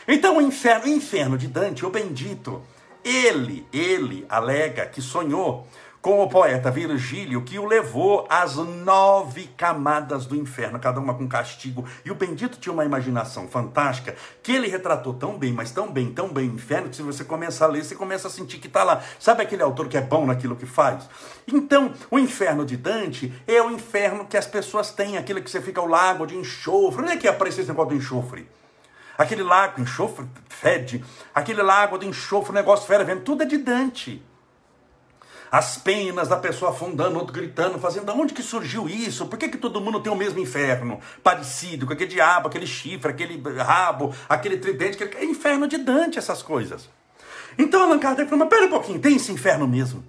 [0.06, 2.62] Então o inferno, o inferno de Dante, o bendito,
[3.04, 5.66] ele, ele alega que sonhou
[6.02, 11.28] com o poeta Virgílio, que o levou às nove camadas do inferno, cada uma com
[11.28, 11.84] castigo.
[12.04, 16.10] E o bendito tinha uma imaginação fantástica, que ele retratou tão bem, mas tão bem,
[16.10, 18.66] tão bem o inferno, que se você começa a ler, você começa a sentir que
[18.66, 19.02] está lá.
[19.18, 21.06] Sabe aquele autor que é bom naquilo que faz?
[21.46, 25.60] Então, o inferno de Dante é o inferno que as pessoas têm, aquilo que você
[25.60, 27.02] fica o lago de enxofre.
[27.02, 28.48] Onde é que apareceu esse negócio do enxofre?
[29.18, 31.04] Aquele lago, enxofre, fede.
[31.34, 34.29] Aquele lago de enxofre, o negócio fervendo, tudo é de Dante
[35.50, 38.04] as penas da pessoa afundando, outro gritando, fazendo.
[38.06, 39.26] Da onde que surgiu isso?
[39.26, 41.00] Por que, que todo mundo tem o mesmo inferno?
[41.22, 45.02] Parecido, com aquele diabo, aquele chifre, aquele rabo, aquele tridente.
[45.02, 45.24] Aquele...
[45.24, 46.88] É inferno de Dante, essas coisas.
[47.58, 50.04] Então Allan Kardec falou: mas pera um pouquinho, tem esse inferno mesmo?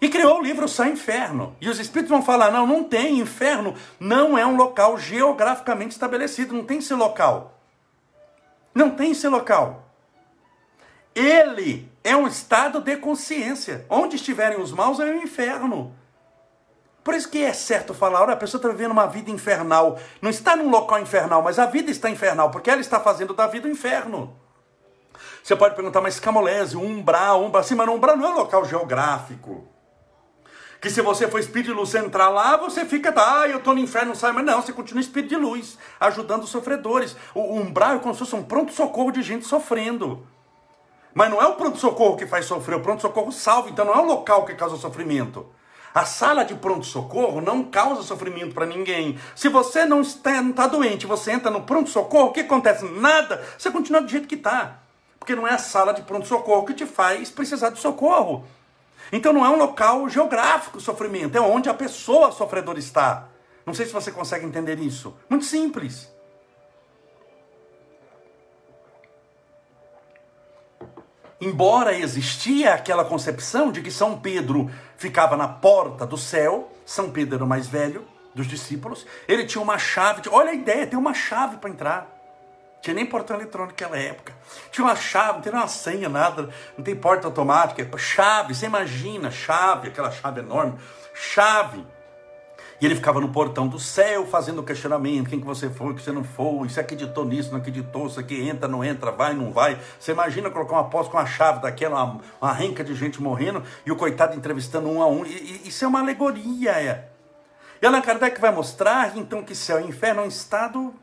[0.00, 1.54] E criou o livro Só Inferno.
[1.60, 3.18] E os espíritos vão falar: não, não tem.
[3.18, 7.60] Inferno não é um local geograficamente estabelecido, não tem esse local.
[8.74, 9.89] Não tem esse local.
[11.14, 13.84] Ele é um estado de consciência.
[13.88, 15.94] Onde estiverem os maus é o inferno.
[17.02, 19.98] Por isso que é certo falar, olha, a pessoa está vivendo uma vida infernal.
[20.20, 23.46] Não está num local infernal, mas a vida está infernal, porque ela está fazendo da
[23.46, 24.36] vida o um inferno.
[25.42, 28.64] Você pode perguntar, mas Camolese, umbral, umbral, sim, mas no umbral não é um local
[28.64, 29.66] geográfico.
[30.80, 33.80] Que se você for espírito de luz entrar lá, você fica, ah, eu estou no
[33.80, 37.16] inferno, não sai, mas não, você continua espírito de luz, ajudando os sofredores.
[37.34, 40.26] O umbral é como se fosse um pronto-socorro de gente sofrendo.
[41.12, 44.06] Mas não é o pronto-socorro que faz sofrer, o pronto-socorro salva, então não é o
[44.06, 45.46] local que causa sofrimento.
[45.92, 49.18] A sala de pronto-socorro não causa sofrimento para ninguém.
[49.34, 52.84] Se você não está, não está doente, você entra no pronto-socorro, o que acontece?
[52.84, 53.44] Nada.
[53.58, 54.78] Você continua do jeito que está.
[55.18, 58.44] Porque não é a sala de pronto-socorro que te faz precisar de socorro.
[59.12, 63.28] Então não é um local geográfico o sofrimento, é onde a pessoa sofredora está.
[63.66, 65.16] Não sei se você consegue entender isso.
[65.28, 66.08] Muito simples.
[71.40, 77.36] Embora existia aquela concepção de que São Pedro ficava na porta do céu, São Pedro
[77.36, 81.14] era o mais velho dos discípulos, ele tinha uma chave, olha a ideia, tem uma
[81.14, 82.20] chave para entrar.
[82.80, 84.32] Tinha nem portão eletrônico naquela época.
[84.72, 89.30] Tinha uma chave, não tem uma senha, nada, não tem porta automática, chave, você imagina,
[89.30, 90.78] chave, aquela chave enorme,
[91.12, 91.84] chave.
[92.80, 96.10] E ele ficava no portão do céu fazendo questionamento: quem que você foi, que você
[96.10, 99.78] não foi, você acreditou nisso, não acreditou, isso aqui entra, não entra, vai, não vai.
[99.98, 103.62] Você imagina colocar uma posse com uma chave daquela, uma, uma renca de gente morrendo
[103.84, 105.26] e o coitado entrevistando um a um.
[105.26, 105.30] E,
[105.64, 106.70] e, isso é uma alegoria.
[106.72, 107.10] É.
[107.82, 110.94] E Allan Kardec vai mostrar então que céu e inferno é um estado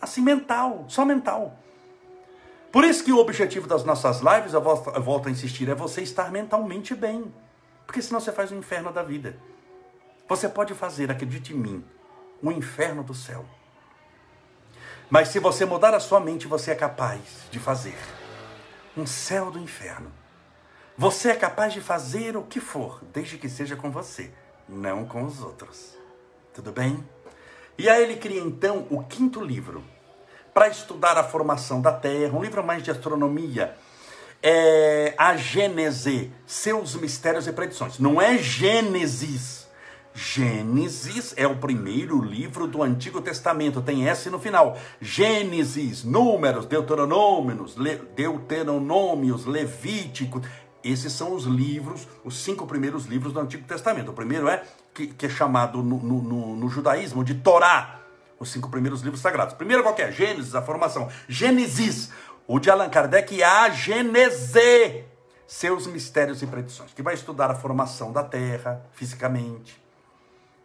[0.00, 1.58] assim mental, só mental.
[2.70, 6.32] Por isso que o objetivo das nossas lives, eu volto, a insistir, é você estar
[6.32, 7.32] mentalmente bem.
[7.86, 9.36] Porque senão você faz o inferno da vida.
[10.28, 11.84] Você pode fazer, acredite em mim,
[12.42, 13.44] um inferno do céu.
[15.10, 17.96] Mas se você mudar a sua mente, você é capaz de fazer
[18.96, 20.10] um céu do inferno.
[20.96, 24.30] Você é capaz de fazer o que for, desde que seja com você,
[24.68, 25.94] não com os outros.
[26.54, 27.06] Tudo bem?
[27.76, 29.84] E aí ele cria então o quinto livro
[30.54, 33.76] para estudar a formação da Terra, um livro mais de astronomia.
[34.42, 37.98] É a Gênese, seus mistérios e predições.
[37.98, 39.63] Não é Gênesis
[40.16, 44.78] Gênesis é o primeiro livro do Antigo Testamento, tem S no final.
[45.00, 50.40] Gênesis, Números, Deuteronômios, Le, Deuteronômios, Levítico.
[50.84, 54.12] Esses são os livros, os cinco primeiros livros do Antigo Testamento.
[54.12, 54.62] O primeiro é,
[54.94, 57.98] que, que é chamado no, no, no, no, judaísmo de Torá,
[58.38, 59.54] os cinco primeiros livros sagrados.
[59.54, 60.12] Primeiro qual é?
[60.12, 61.08] Gênesis, a formação.
[61.28, 62.10] Gênesis,
[62.46, 65.04] o de Allan Kardec, a Gênese,
[65.44, 69.82] seus mistérios e predições, que vai estudar a formação da Terra, fisicamente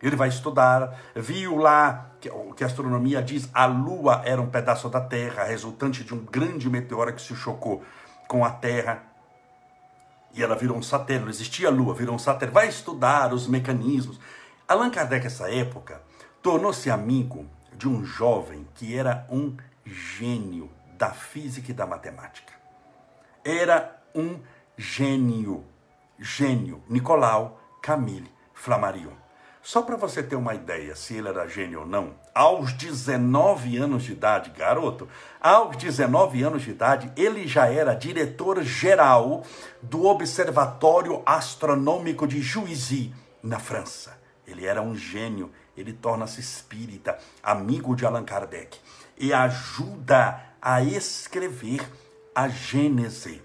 [0.01, 4.89] ele vai estudar, viu lá que, que a astronomia diz a Lua era um pedaço
[4.89, 7.83] da Terra, resultante de um grande meteoro que se chocou
[8.27, 9.03] com a Terra.
[10.33, 12.53] E ela virou um satélite, não existia a Lua, virou um satélite.
[12.53, 14.19] Vai estudar os mecanismos.
[14.67, 16.01] Allan Kardec, nessa época,
[16.41, 17.45] tornou-se amigo
[17.75, 22.53] de um jovem que era um gênio da física e da matemática.
[23.43, 24.39] Era um
[24.77, 25.65] gênio,
[26.19, 29.28] gênio, Nicolau Camille Flammarion.
[29.69, 34.01] Só para você ter uma ideia se ele era gênio ou não, aos 19 anos
[34.01, 35.07] de idade, garoto,
[35.39, 39.43] aos 19 anos de idade, ele já era diretor-geral
[39.79, 43.13] do Observatório Astronômico de Juizy,
[43.43, 44.17] na França.
[44.47, 48.79] Ele era um gênio, ele torna-se espírita, amigo de Allan Kardec,
[49.19, 51.87] e ajuda a escrever
[52.33, 53.39] a Gênese.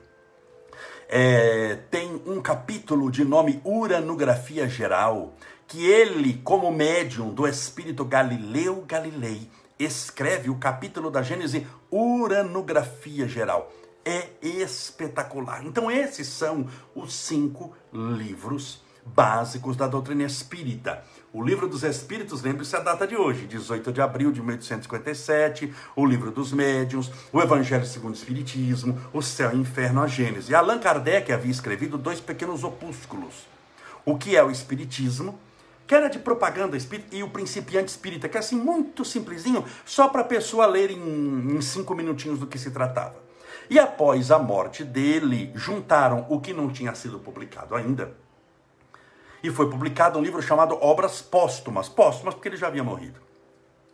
[1.06, 5.34] É, tem um capítulo de nome Uranografia Geral,
[5.66, 9.48] que ele, como médium do espírito Galileu Galilei,
[9.78, 13.72] escreve o capítulo da Gênese Uranografia Geral.
[14.04, 15.64] É espetacular.
[15.64, 21.04] Então, esses são os cinco livros básicos da doutrina espírita.
[21.32, 26.06] O livro dos Espíritos, lembre-se a data de hoje, 18 de abril de 1857, o
[26.06, 30.54] livro dos médiuns, o Evangelho segundo o Espiritismo, o Céu e o Inferno, a Gênese.
[30.54, 33.46] Allan Kardec havia escrevido dois pequenos opúsculos.
[34.06, 35.38] O que é o Espiritismo,
[35.86, 40.08] que era de propaganda espírita, e o Principiante Espírita, que é assim muito simplesinho, só
[40.08, 43.16] para a pessoa ler em, em cinco minutinhos do que se tratava.
[43.68, 48.14] E após a morte dele, juntaram o que não tinha sido publicado ainda,
[49.44, 51.86] e foi publicado um livro chamado Obras Póstumas.
[51.86, 53.20] Póstumas porque ele já havia morrido.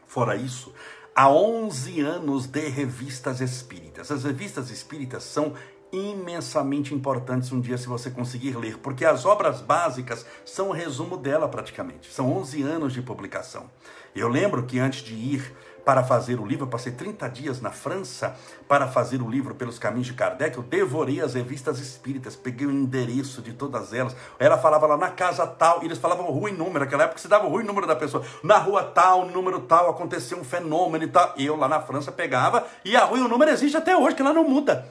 [0.07, 0.73] Fora isso,
[1.13, 4.13] há 11 anos de revistas espíritas.
[4.13, 5.55] As revistas espíritas são
[5.93, 11.17] imensamente importantes um dia se você conseguir ler, porque as obras básicas são o resumo
[11.17, 12.13] dela praticamente.
[12.13, 13.71] São 11 anos de publicação.
[14.15, 17.71] Eu lembro que antes de ir para fazer o livro, eu passei 30 dias na
[17.71, 18.37] França
[18.69, 22.71] para fazer o livro pelos caminhos de Kardec, eu devorei as revistas espíritas, peguei o
[22.71, 24.15] endereço de todas elas.
[24.39, 27.29] Ela falava lá na casa tal, e eles falavam rua e número, naquela época se
[27.29, 28.25] dava rua e número da pessoa.
[28.43, 31.35] Na rua tal, número tal, aconteceu um fenômeno e tal.
[31.37, 34.23] Eu lá na França pegava, e a rua e o número existe até hoje, que
[34.23, 34.87] ela não muda.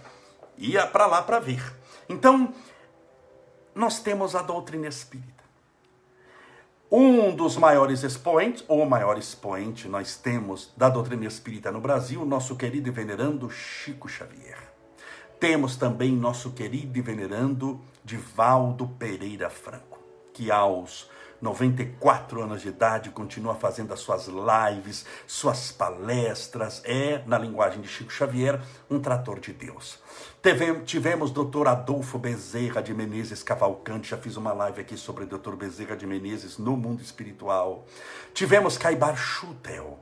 [0.59, 1.63] Ia para lá para ver.
[2.09, 2.53] Então,
[3.73, 5.39] nós temos a doutrina espírita.
[6.91, 12.55] Um dos maiores expoentes, ou maior expoente, nós temos da doutrina espírita no Brasil, nosso
[12.57, 14.57] querido e venerando Chico Xavier.
[15.39, 19.99] Temos também nosso querido e venerando Divaldo Pereira Franco,
[20.33, 21.09] que aos
[21.41, 27.87] 94 anos de idade continua fazendo as suas lives, suas palestras, é, na linguagem de
[27.87, 29.99] Chico Xavier, um trator de Deus.
[30.85, 35.95] Tivemos doutor Adolfo Bezerra de Menezes Cavalcante, já fiz uma live aqui sobre doutor Bezerra
[35.95, 37.85] de Menezes no mundo espiritual.
[38.33, 39.99] Tivemos Caibar Schutel,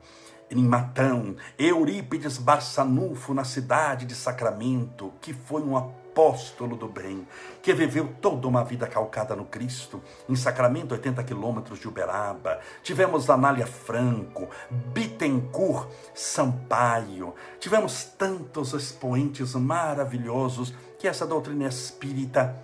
[0.49, 5.75] em Matão, Eurípides Barçanufo na cidade de Sacramento, que foi um
[6.17, 7.27] apóstolo do bem,
[7.61, 12.59] que viveu toda uma vida calcada no Cristo, em Sacramento, 80 quilômetros de Uberaba.
[12.81, 17.35] Tivemos Anália Franco, Bittencourt Sampaio.
[17.59, 22.57] Tivemos tantos expoentes maravilhosos que essa doutrina espírita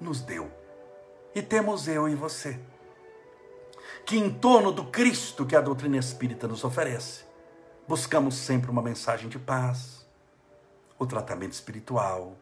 [0.00, 0.48] nos deu.
[1.34, 2.60] E temos eu e você,
[4.06, 7.24] que em torno do Cristo que a doutrina espírita nos oferece,
[7.88, 10.06] buscamos sempre uma mensagem de paz,
[10.96, 12.36] o tratamento espiritual,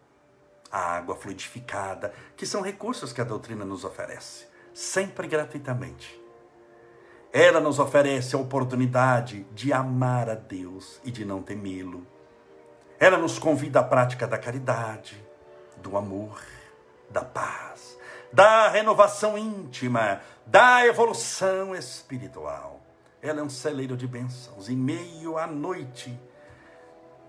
[0.70, 6.20] a água fluidificada, que são recursos que a doutrina nos oferece, sempre gratuitamente.
[7.32, 12.06] Ela nos oferece a oportunidade de amar a Deus e de não temê-lo.
[12.98, 15.22] Ela nos convida à prática da caridade,
[15.76, 16.40] do amor,
[17.10, 17.98] da paz,
[18.32, 22.80] da renovação íntima, da evolução espiritual.
[23.20, 26.18] Ela é um celeiro de bênçãos em meio à noite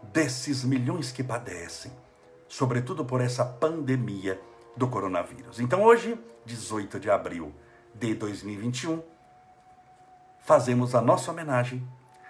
[0.04, 1.92] desses milhões que padecem
[2.48, 4.40] sobretudo por essa pandemia
[4.76, 5.60] do coronavírus.
[5.60, 7.52] Então, hoje, 18 de abril
[7.94, 9.02] de 2021,
[10.40, 11.88] fazemos a nossa homenagem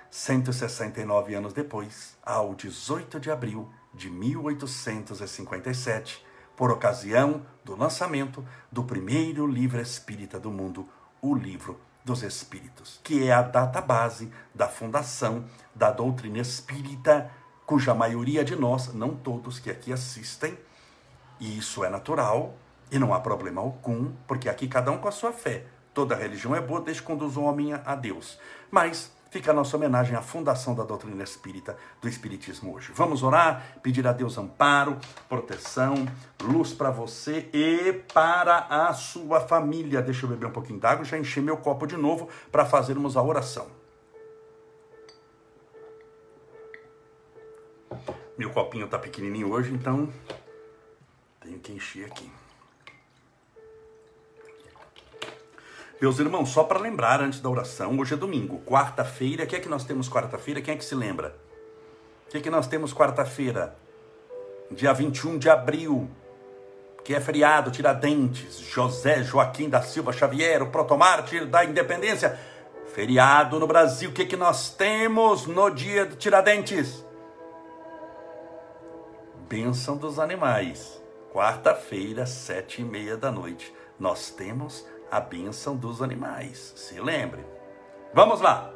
[0.09, 9.45] 169 anos depois, ao 18 de abril de 1857, por ocasião do lançamento do primeiro
[9.45, 10.89] livro espírita do mundo,
[11.21, 15.45] o Livro dos Espíritos, que é a data base da fundação
[15.75, 17.29] da doutrina espírita
[17.67, 20.57] cuja maioria de nós, não todos que aqui assistem,
[21.37, 22.55] e isso é natural
[22.89, 25.65] e não há problema algum, porque aqui cada um com a sua fé.
[25.93, 28.39] Toda religião é boa desde que conduz o homem a Deus.
[28.71, 32.93] Mas fica a nossa homenagem à fundação da doutrina espírita, do Espiritismo hoje.
[32.95, 34.97] Vamos orar, pedir a Deus amparo,
[35.27, 36.07] proteção,
[36.41, 40.01] luz para você e para a sua família.
[40.01, 43.21] Deixa eu beber um pouquinho d'água, já enchi meu copo de novo para fazermos a
[43.21, 43.76] oração.
[48.37, 50.13] Meu copinho está pequenininho hoje, então
[51.41, 52.29] tenho que encher aqui.
[55.99, 59.43] Meus irmãos, só para lembrar antes da oração, hoje é domingo, quarta-feira.
[59.43, 60.61] O que é que nós temos quarta-feira?
[60.61, 61.35] Quem é que se lembra?
[62.27, 63.75] O que é que nós temos quarta-feira?
[64.69, 66.07] Dia 21 de abril,
[67.03, 72.37] que é feriado, Tiradentes, José Joaquim da Silva Xavier, o protomártir da independência.
[72.93, 77.06] Feriado no Brasil, o que é que nós temos no dia de Tiradentes?
[79.49, 81.01] Bênção dos animais.
[81.31, 86.73] Quarta-feira, sete e meia da noite, nós temos a bênção dos animais.
[86.75, 87.45] Se lembre.
[88.13, 88.73] Vamos lá.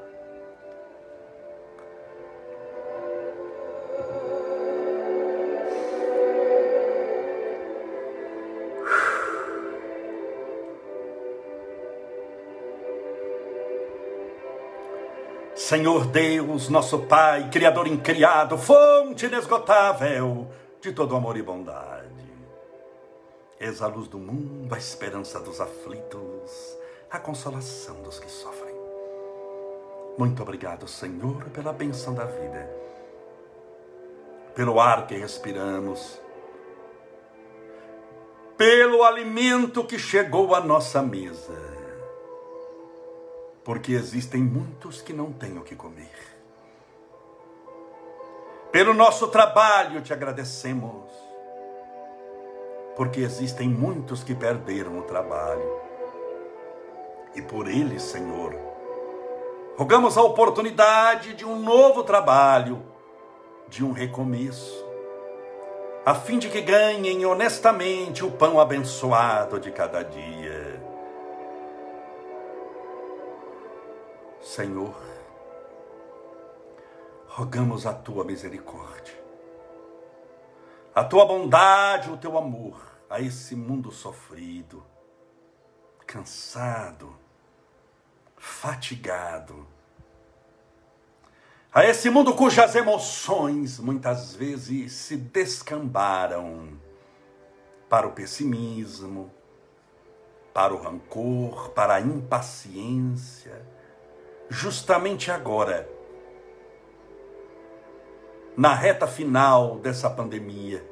[15.53, 20.47] Senhor Deus, nosso Pai, Criador incriado, fonte inesgotável
[20.81, 22.09] de todo amor e bondade.
[23.59, 26.77] És a luz do mundo, a esperança dos aflitos,
[27.09, 28.75] a consolação dos que sofrem.
[30.17, 32.69] Muito obrigado, Senhor, pela benção da vida,
[34.55, 36.19] pelo ar que respiramos,
[38.57, 41.71] pelo alimento que chegou à nossa mesa
[43.63, 46.30] porque existem muitos que não têm o que comer.
[48.71, 51.11] Pelo nosso trabalho te agradecemos,
[52.95, 55.81] porque existem muitos que perderam o trabalho.
[57.35, 58.55] E por eles, Senhor,
[59.75, 62.81] rogamos a oportunidade de um novo trabalho,
[63.67, 64.85] de um recomeço,
[66.05, 70.81] a fim de que ganhem honestamente o pão abençoado de cada dia.
[74.41, 75.10] Senhor,
[77.33, 79.17] rogamos a tua misericórdia,
[80.93, 84.83] a tua bondade, o teu amor a esse mundo sofrido,
[86.05, 87.15] cansado,
[88.35, 89.65] fatigado,
[91.73, 96.77] a esse mundo cujas emoções muitas vezes se descambaram
[97.87, 99.31] para o pessimismo,
[100.53, 103.65] para o rancor, para a impaciência.
[104.49, 105.89] Justamente agora,
[108.55, 110.85] na reta final dessa pandemia,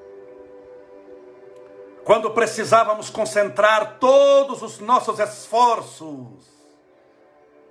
[2.03, 6.49] quando precisávamos concentrar todos os nossos esforços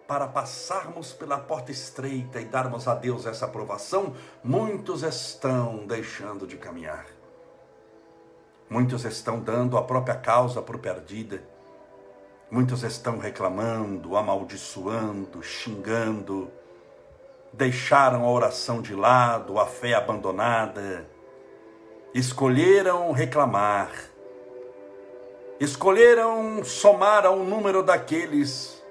[0.07, 6.57] para passarmos pela porta estreita e darmos a Deus essa aprovação, muitos estão deixando de
[6.57, 7.07] caminhar.
[8.71, 11.43] Muitos estão dando a própria causa por perdida.
[12.51, 16.51] Muitos estão reclamando, amaldiçoando, xingando,
[17.53, 21.09] deixaram a oração de lado, a fé abandonada,
[22.15, 23.91] escolheram reclamar,
[25.59, 28.83] escolheram somar ao número daqueles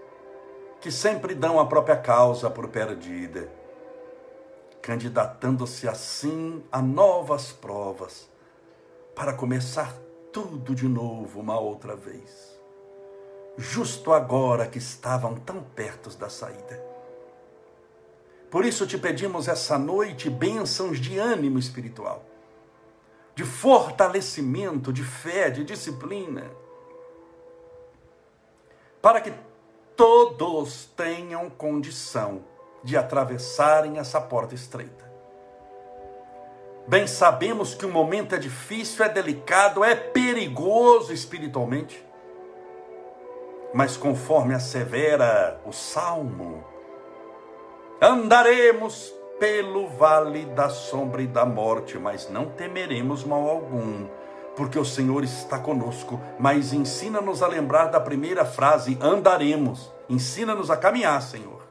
[0.82, 3.52] que sempre dão a própria causa por perdida,
[4.82, 8.30] candidatando-se assim a novas provas
[9.16, 9.94] para começar
[10.32, 12.58] tudo de novo uma outra vez
[13.58, 16.87] justo agora que estavam tão perto da saída.
[18.50, 22.24] Por isso te pedimos essa noite bênçãos de ânimo espiritual,
[23.36, 26.46] de fortalecimento, de fé, de disciplina,
[29.02, 29.34] para que
[29.96, 32.44] todos tenham condição
[32.84, 35.06] de atravessarem essa porta estreita.
[36.88, 42.08] Bem sabemos que o momento é difícil, é delicado, é perigoso espiritualmente
[43.74, 46.64] mas conforme assevera o salmo,
[48.02, 54.08] andaremos pelo vale da sombra e da morte, mas não temeremos mal algum,
[54.56, 56.20] porque o Senhor está conosco.
[56.40, 59.92] Mas ensina-nos a lembrar da primeira frase: andaremos.
[60.10, 61.68] Ensina-nos a caminhar, Senhor.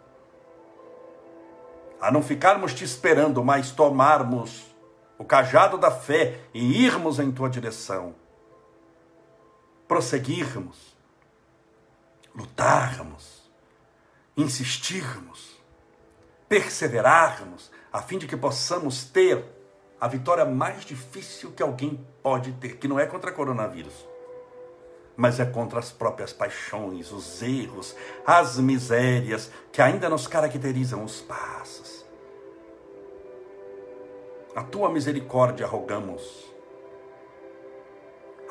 [2.01, 4.75] A não ficarmos te esperando, mas tomarmos
[5.19, 8.15] o cajado da fé e irmos em tua direção.
[9.89, 10.97] Prosseguirmos
[12.37, 13.51] lutarmos,
[14.37, 15.46] insistirmos,
[16.49, 19.45] perseverarmos, a fim de que possamos ter
[20.01, 24.07] a vitória mais difícil que alguém pode ter, que não é contra coronavírus,
[25.17, 31.21] mas é contra as próprias paixões, os erros, as misérias que ainda nos caracterizam os
[31.23, 32.05] passos.
[34.55, 36.47] A tua misericórdia rogamos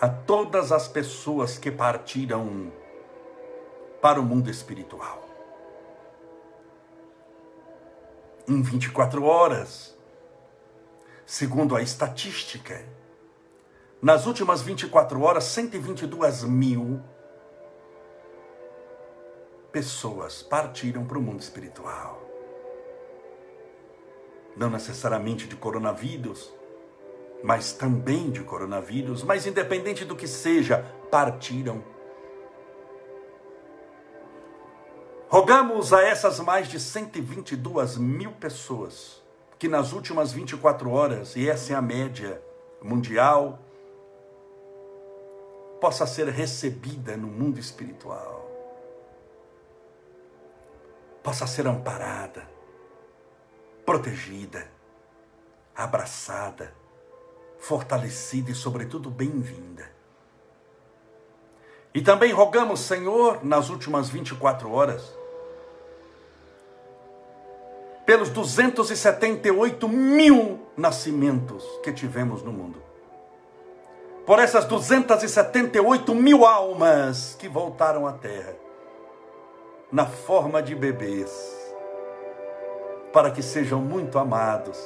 [0.02, 2.72] a todas as pessoas que partiram
[4.02, 5.25] para o mundo espiritual.
[8.48, 9.98] Em 24 horas,
[11.26, 12.86] segundo a estatística,
[14.00, 17.02] nas últimas 24 horas, 122 mil
[19.72, 22.22] pessoas partiram para o mundo espiritual.
[24.56, 26.54] Não necessariamente de coronavírus,
[27.44, 31.84] mas também de coronavírus, mas independente do que seja, partiram
[35.36, 39.22] Rogamos a essas mais de 122 mil pessoas
[39.60, 42.42] que nas últimas 24 horas, e essa é a média
[42.82, 43.60] mundial,
[45.82, 48.50] possa ser recebida no mundo espiritual,
[51.22, 52.48] possa ser amparada,
[53.86, 54.66] protegida,
[55.76, 56.74] abraçada,
[57.60, 59.92] fortalecida e, sobretudo, bem-vinda.
[61.94, 65.25] E também rogamos, Senhor, nas últimas 24 horas,
[68.06, 72.82] pelos 278 mil nascimentos que tivemos no mundo.
[74.26, 78.56] Por essas 278 mil almas que voltaram à Terra,
[79.92, 81.32] na forma de bebês,
[83.14, 84.78] para que sejam muito amados,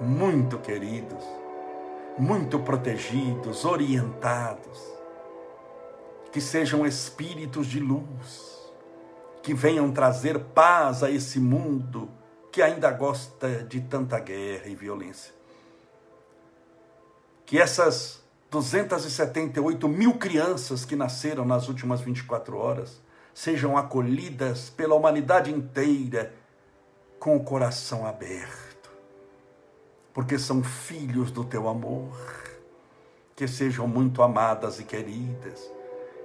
[0.00, 1.22] muito queridos,
[2.18, 4.78] muito protegidos, orientados,
[6.32, 8.59] que sejam espíritos de luz
[9.42, 12.10] que venham trazer paz a esse mundo
[12.52, 15.32] que ainda gosta de tanta guerra e violência.
[17.46, 23.00] Que essas 278 mil crianças que nasceram nas últimas 24 horas
[23.32, 26.34] sejam acolhidas pela humanidade inteira
[27.18, 28.90] com o coração aberto,
[30.12, 32.10] porque são filhos do teu amor,
[33.36, 35.70] que sejam muito amadas e queridas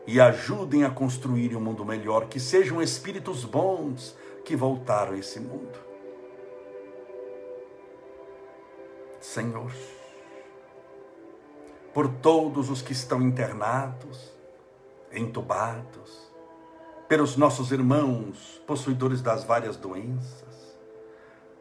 [0.08, 5.40] e ajudem a construir um mundo melhor, que sejam espíritos bons que voltaram a esse
[5.40, 5.80] mundo.
[9.20, 9.72] Senhor,
[11.94, 14.32] por todos os que estão internados,
[15.12, 16.32] entubados,
[17.08, 20.78] pelos nossos irmãos possuidores das várias doenças,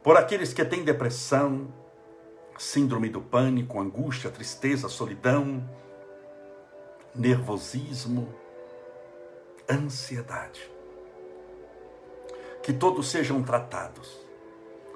[0.02, 1.72] por aqueles que têm depressão,
[2.58, 5.68] síndrome do pânico, angústia, tristeza, solidão,
[7.14, 8.34] nervosismo,
[9.70, 10.70] ansiedade.
[12.62, 14.20] Que todos sejam tratados,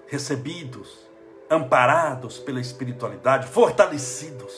[0.07, 1.07] recebidos,
[1.51, 4.53] amparados pela espiritualidade, fortalecidos,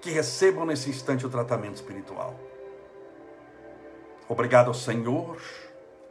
[0.00, 2.38] que recebam nesse instante o tratamento espiritual.
[4.28, 5.40] Obrigado, Senhor,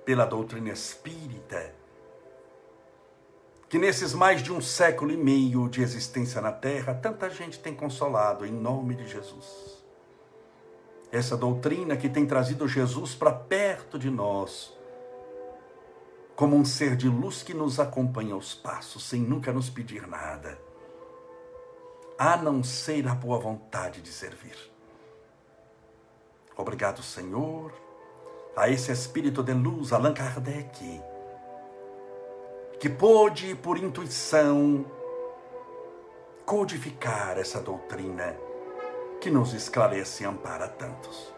[0.04, 1.74] pela doutrina espírita,
[3.70, 7.76] que nesses mais de um século e meio de existência na Terra, tanta gente tem
[7.76, 9.77] consolado em nome de Jesus
[11.12, 14.76] essa doutrina que tem trazido Jesus para perto de nós,
[16.36, 20.60] como um ser de luz que nos acompanha aos passos, sem nunca nos pedir nada,
[22.18, 24.56] a não ser a boa vontade de servir.
[26.56, 27.72] Obrigado, Senhor,
[28.56, 31.02] a esse espírito de luz, Allan Kardec,
[32.80, 34.86] que pôde, por intuição,
[36.46, 38.47] codificar essa doutrina
[39.20, 41.34] que nos esclarece e ampara tantos.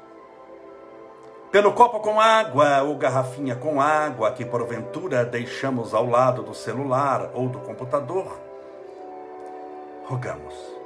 [1.52, 7.32] Pelo copo com água ou garrafinha com água que porventura deixamos ao lado do celular
[7.34, 8.40] ou do computador,
[10.06, 10.80] rogamos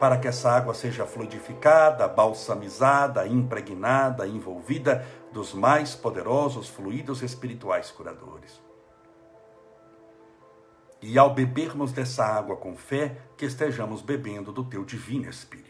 [0.00, 8.62] para que essa água seja fluidificada, balsamizada, impregnada, envolvida dos mais poderosos fluidos espirituais curadores.
[11.02, 15.69] E ao bebermos dessa água com fé, que estejamos bebendo do teu divino Espírito.